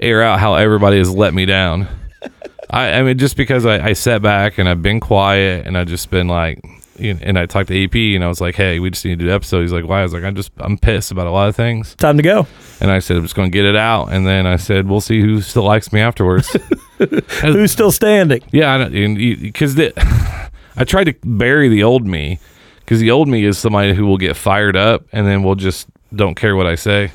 [0.00, 1.88] air out how everybody has let me down.
[2.70, 5.88] I, I mean, just because I, I sat back and I've been quiet and I've
[5.88, 6.64] just been like,
[6.98, 9.28] and I talked to AP and I was like, hey, we just need to do
[9.30, 9.62] an episode.
[9.62, 10.00] He's like, why?
[10.00, 11.94] I was like, I'm just I'm pissed about a lot of things.
[11.96, 12.46] Time to go.
[12.80, 14.12] And I said, I'm just going to get it out.
[14.12, 16.56] And then I said, we'll see who still likes me afterwards.
[17.40, 18.42] Who's still standing?
[18.52, 19.78] yeah, because
[20.76, 22.38] I tried to bury the old me
[22.80, 25.88] because the old me is somebody who will get fired up and then will just
[26.14, 27.10] don't care what I say.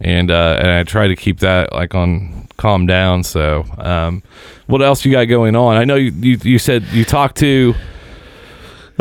[0.00, 3.22] And uh, and I try to keep that like on calm down.
[3.22, 4.22] So, um,
[4.66, 5.76] what else you got going on?
[5.76, 7.74] I know you you, you said you talked to.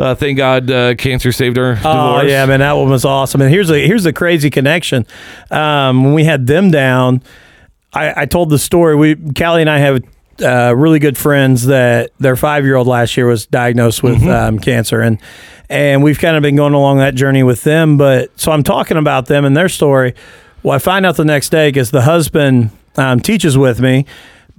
[0.02, 1.80] Uh, thank God, uh, cancer saved her.
[1.84, 3.40] Oh yeah, man, that one was awesome.
[3.42, 5.06] And here's a here's a crazy connection.
[5.52, 7.22] Um, when we had them down,
[7.94, 8.96] I, I told the story.
[8.96, 10.04] We Callie and I have
[10.42, 14.58] uh, really good friends that their five year old last year was diagnosed with um,
[14.58, 15.20] cancer, and
[15.70, 17.98] and we've kind of been going along that journey with them.
[17.98, 20.16] But so I'm talking about them and their story.
[20.64, 24.08] Well, I find out the next day because the husband um, teaches with me.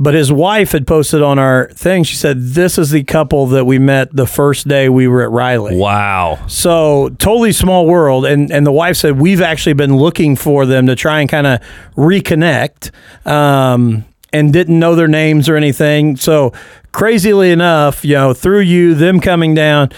[0.03, 2.03] But his wife had posted on our thing.
[2.03, 5.31] She said, "This is the couple that we met the first day we were at
[5.31, 6.41] Riley." Wow.
[6.49, 10.89] So totally small world, and and the wife said we've actually been looking for them
[10.89, 11.61] to try and kind of
[11.97, 12.91] reconnect,
[13.25, 16.17] um, and didn't know their names or anything.
[16.17, 16.53] So
[16.91, 19.91] crazily enough, you know, through you, them coming down,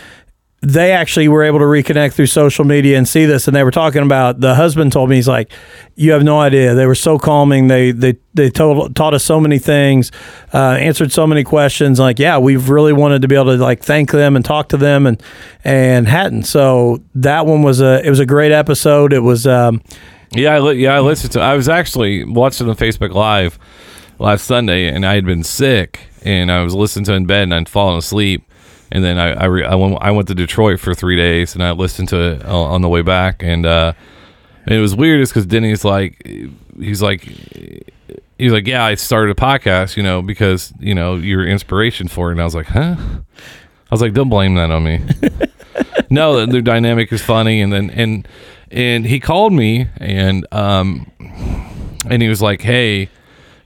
[0.66, 3.46] they actually were able to reconnect through social media and see this.
[3.46, 5.52] And they were talking about the husband told me he's like,
[5.94, 6.74] you have no idea.
[6.74, 7.68] They were so calming.
[7.68, 10.10] They they they told, taught us so many things,
[10.52, 12.00] uh, answered so many questions.
[12.00, 14.76] Like, yeah, we've really wanted to be able to like thank them and talk to
[14.76, 15.22] them and
[15.64, 16.44] and hadn't.
[16.44, 19.12] So that one was a it was a great episode.
[19.12, 19.46] It was.
[19.46, 19.82] Um,
[20.32, 21.40] Yeah, I li- yeah, I listened to.
[21.40, 23.58] I was actually watching the Facebook Live
[24.18, 27.54] last Sunday, and I had been sick, and I was listening to in bed, and
[27.54, 28.42] I'd fallen asleep,
[28.94, 31.62] and then I I, re- I went I went to Detroit for three days, and
[31.62, 33.92] I listened to it on the way back, and uh,
[34.64, 36.26] and it was weird, is because Denny's like,
[36.78, 37.28] he's like.
[38.36, 42.30] He's like, yeah, I started a podcast, you know, because you know you're inspiration for
[42.30, 42.32] it.
[42.32, 42.96] And I was like, huh?
[42.98, 45.00] I was like, don't blame that on me.
[46.10, 48.26] no, their dynamic is funny, and then and
[48.72, 51.10] and he called me and um
[52.10, 53.08] and he was like, hey,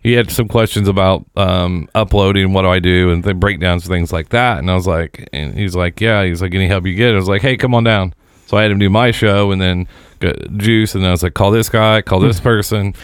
[0.08, 4.10] he had some questions about um uploading, what do I do, and the breakdowns, things
[4.10, 4.58] like that.
[4.58, 7.12] And I was like, and he's like, yeah, he's like, any help you get?
[7.12, 8.14] I was like, hey, come on down.
[8.46, 9.86] So I had him do my show, and then
[10.20, 12.94] got juice, and then I was like, call this guy, call this person.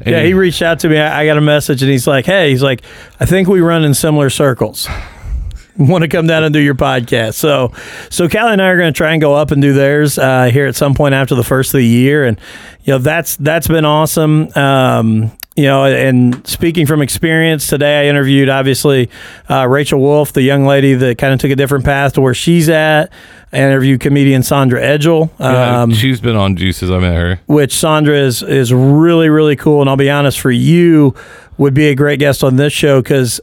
[0.00, 0.98] And yeah, he reached out to me.
[0.98, 2.82] I, I got a message, and he's like, "Hey, he's like,
[3.20, 4.88] I think we run in similar circles.
[5.76, 7.72] Want to come down and do your podcast?" So,
[8.08, 10.46] so Callie and I are going to try and go up and do theirs uh,
[10.46, 12.40] here at some point after the first of the year, and
[12.84, 14.48] you know that's that's been awesome.
[14.54, 19.10] Um, you know, and speaking from experience, today I interviewed obviously
[19.50, 22.32] uh, Rachel Wolf, the young lady that kind of took a different path to where
[22.32, 23.10] she's at.
[23.52, 25.30] I interviewed comedian Sandra Edgel.
[25.40, 26.92] Yeah, Um, she's been on juices.
[26.92, 27.40] I met her.
[27.46, 29.80] which Sandra is is really really cool.
[29.80, 31.14] And I'll be honest, for you,
[31.56, 33.40] would be a great guest on this show because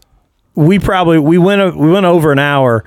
[0.56, 2.86] we probably we went we went over an hour,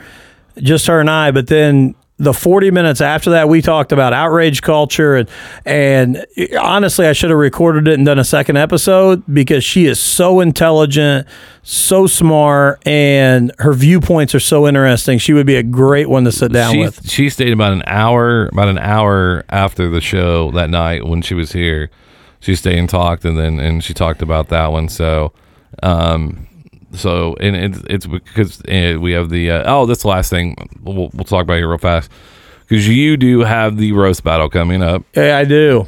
[0.57, 1.33] just her and I.
[1.33, 5.17] But then the 40 minutes after that, we talked about outrage culture.
[5.17, 5.31] And,
[5.65, 6.27] and
[6.61, 10.41] honestly, I should have recorded it and done a second episode because she is so
[10.41, 11.29] intelligent,
[11.63, 15.19] so smart, and her viewpoints are so interesting.
[15.19, 17.09] She would be a great one to sit down she, with.
[17.09, 21.35] She stayed about an hour, about an hour after the show that night when she
[21.35, 21.89] was here.
[22.41, 24.89] She stayed and talked, and then and she talked about that one.
[24.89, 25.33] So,
[25.83, 26.48] um,
[26.93, 28.63] so and it's it's because
[29.01, 31.79] we have the uh, oh that's the last thing we'll, we'll talk about here real
[31.79, 32.11] fast
[32.69, 35.03] because you do have the roast battle coming up.
[35.15, 35.87] Yeah, I do.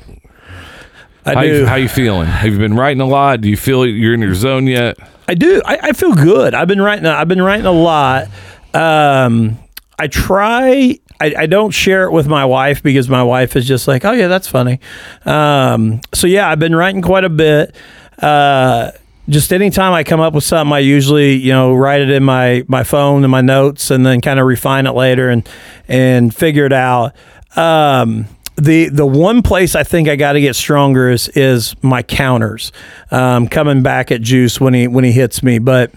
[1.27, 1.49] I how do.
[1.49, 2.27] You, how you feeling?
[2.27, 3.41] Have you been writing a lot?
[3.43, 4.97] Do you feel you're in your zone yet?
[5.29, 5.61] I do.
[5.65, 6.55] I, I feel good.
[6.55, 7.07] I've been writing.
[7.07, 8.29] I've been writing a lot.
[8.73, 9.59] Um,
[9.99, 10.99] I try.
[11.21, 14.13] I, I don't share it with my wife because my wife is just like, oh
[14.13, 14.81] yeah, that's funny.
[15.27, 17.77] Um, so yeah, I've been writing quite a bit.
[18.19, 18.93] Uh,
[19.31, 22.65] just anytime I come up with something, I usually you know write it in my
[22.69, 25.49] my phone and my notes, and then kind of refine it later and
[25.89, 27.15] and figure it out.
[27.57, 28.27] Um,
[28.57, 32.73] the the one place I think I got to get stronger is is my counters
[33.11, 35.93] um, coming back at Juice when he when he hits me, but.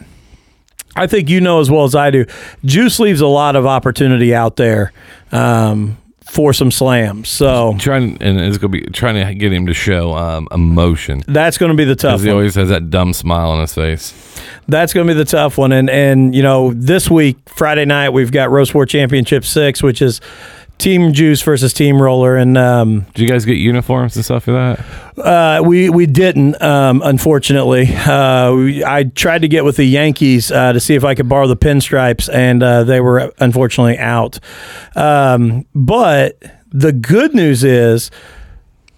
[0.96, 2.28] I think you know as well as I do.
[2.66, 4.94] Juice leaves a lot of opportunity out there
[5.32, 5.98] um,
[6.34, 7.30] for some slams.
[7.30, 11.22] So trying and it's gonna be trying to get him to show um, emotion.
[11.28, 12.22] That's going to be the tough.
[12.22, 12.38] He one.
[12.38, 14.14] always has that dumb smile on his face.
[14.68, 15.72] That's going to be the tough one.
[15.72, 20.02] And and you know this week Friday night we've got Roast War Championship six, which
[20.02, 20.22] is
[20.84, 24.52] Team Juice versus Team Roller, and um, did you guys get uniforms and stuff for
[24.52, 25.18] that?
[25.18, 27.88] Uh, we we didn't, um, unfortunately.
[27.96, 31.30] Uh, we, I tried to get with the Yankees uh, to see if I could
[31.30, 34.40] borrow the pinstripes, and uh, they were unfortunately out.
[34.94, 38.12] Um, but the good news is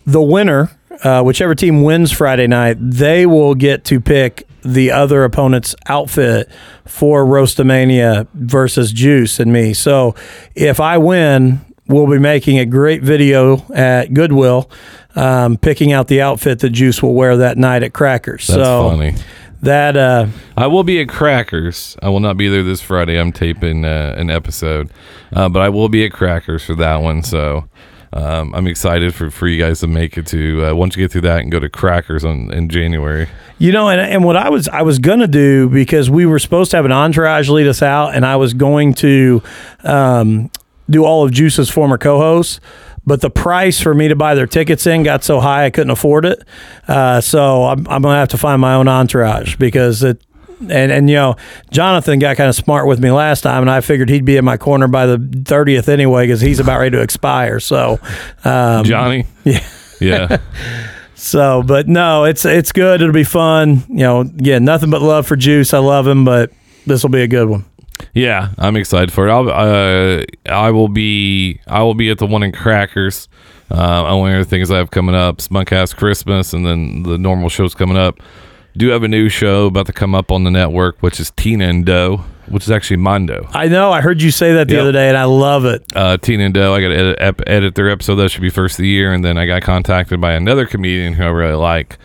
[0.07, 0.71] the winner,
[1.03, 6.49] uh, whichever team wins Friday night, they will get to pick the other opponent's outfit
[6.85, 9.75] for Roastamania versus Juice and me.
[9.75, 10.15] So
[10.55, 14.69] if I win, we'll be making a great video at Goodwill,
[15.15, 18.47] um, picking out the outfit that Juice will wear that night at Crackers.
[18.47, 19.15] That's so funny.
[19.61, 21.97] That uh, I will be at Crackers.
[22.01, 23.19] I will not be there this Friday.
[23.19, 24.91] I'm taping uh, an episode,
[25.33, 27.23] uh, but I will be at Crackers for that one.
[27.23, 27.67] So.
[28.13, 31.11] Um, I'm excited for, for you guys to make it to uh, once you get
[31.11, 33.27] through that and go to Crackers on, in January.
[33.57, 36.71] You know, and, and what I was I was gonna do because we were supposed
[36.71, 39.43] to have an entourage lead us out, and I was going to
[39.83, 40.49] um,
[40.89, 42.59] do all of Juice's former co-hosts.
[43.07, 45.91] But the price for me to buy their tickets in got so high I couldn't
[45.91, 46.43] afford it.
[46.87, 50.21] Uh, so I'm, I'm gonna have to find my own entourage because it
[50.59, 51.35] and and you know
[51.71, 54.45] Jonathan got kind of smart with me last time, and I figured he'd be in
[54.45, 57.59] my corner by the thirtieth anyway because he's about ready to expire.
[57.59, 57.99] So,
[58.43, 59.67] um, Johnny, yeah,
[59.99, 60.37] yeah.
[61.15, 63.01] so, but no, it's it's good.
[63.01, 63.83] It'll be fun.
[63.89, 65.73] You know, yeah, nothing but love for Juice.
[65.73, 66.51] I love him, but
[66.85, 67.65] this will be a good one.
[68.13, 69.31] Yeah, I'm excited for it.
[69.31, 73.27] I'll, uh, I will be I will be at the one in Crackers.
[73.71, 77.73] Uh, only other things I have coming up: Spunkcast Christmas, and then the normal shows
[77.73, 78.19] coming up
[78.77, 81.65] do have a new show about to come up on the network, which is Tina
[81.65, 82.17] and Doe,
[82.47, 83.47] which is actually Mondo.
[83.53, 83.91] I know.
[83.91, 84.81] I heard you say that the yep.
[84.81, 85.83] other day, and I love it.
[85.95, 86.73] Uh, Tina and Doe.
[86.73, 88.15] I got to edit, ep, edit, their episode.
[88.15, 91.13] That should be first of the year, and then I got contacted by another comedian
[91.13, 91.97] who I really like,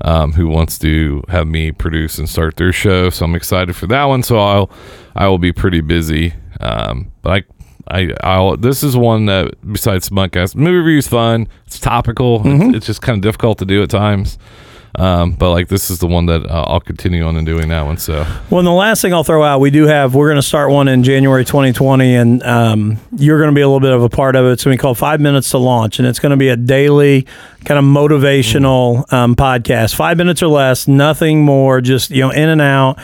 [0.00, 3.10] um, who wants to have me produce and start their show.
[3.10, 4.22] So I'm excited for that one.
[4.22, 4.70] So I'll
[5.14, 6.34] I will be pretty busy.
[6.60, 7.42] Um, but I.
[7.86, 11.48] I, I'll, this is one that besides Spunkcast, movie review is fun.
[11.66, 12.40] It's topical.
[12.40, 12.68] Mm-hmm.
[12.68, 14.38] It's, it's just kind of difficult to do at times.
[14.96, 17.82] Um, but like this is the one that uh, I'll continue on and doing that
[17.82, 17.96] one.
[17.96, 20.42] So well, and the last thing I'll throw out, we do have we're going to
[20.42, 24.02] start one in January 2020, and um, you're going to be a little bit of
[24.02, 24.52] a part of it.
[24.52, 26.56] It's going to be called Five Minutes to Launch, and it's going to be a
[26.56, 27.26] daily
[27.64, 32.48] kind of motivational um, podcast, five minutes or less, nothing more, just you know in
[32.48, 32.98] and out.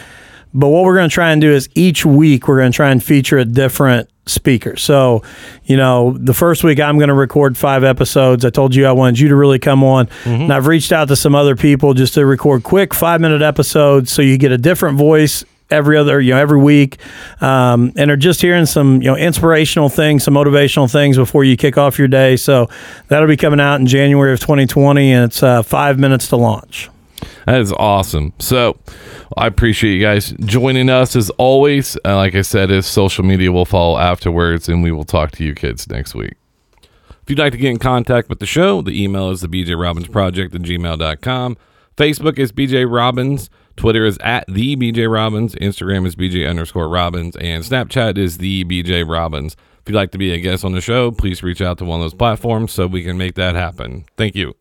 [0.54, 2.90] But what we're going to try and do is each week we're going to try
[2.90, 4.76] and feature a different speaker.
[4.76, 5.22] So,
[5.64, 8.44] you know, the first week I'm going to record five episodes.
[8.44, 10.06] I told you I wanted you to really come on.
[10.06, 10.42] Mm-hmm.
[10.42, 14.10] And I've reached out to some other people just to record quick five minute episodes
[14.12, 16.98] so you get a different voice every other you know every week
[17.40, 21.56] um, and are just hearing some you know inspirational things some motivational things before you
[21.56, 22.68] kick off your day so
[23.08, 26.90] that'll be coming out in january of 2020 and it's uh, five minutes to launch
[27.50, 28.32] that is awesome.
[28.38, 28.78] So
[29.36, 31.96] I appreciate you guys joining us as always.
[32.04, 35.44] Uh, like I said, his social media will follow afterwards, and we will talk to
[35.44, 36.34] you kids next week.
[36.80, 39.80] If you'd like to get in contact with the show, the email is the BJ
[39.80, 41.56] Robbins Project at gmail.com.
[41.96, 43.50] Facebook is BJ Robbins.
[43.76, 45.56] Twitter is at the BJ Robbins.
[45.56, 47.34] Instagram is BJ underscore Robbins.
[47.36, 49.56] And Snapchat is the BJ Robbins.
[49.80, 52.00] If you'd like to be a guest on the show, please reach out to one
[52.00, 54.04] of those platforms so we can make that happen.
[54.16, 54.54] Thank you.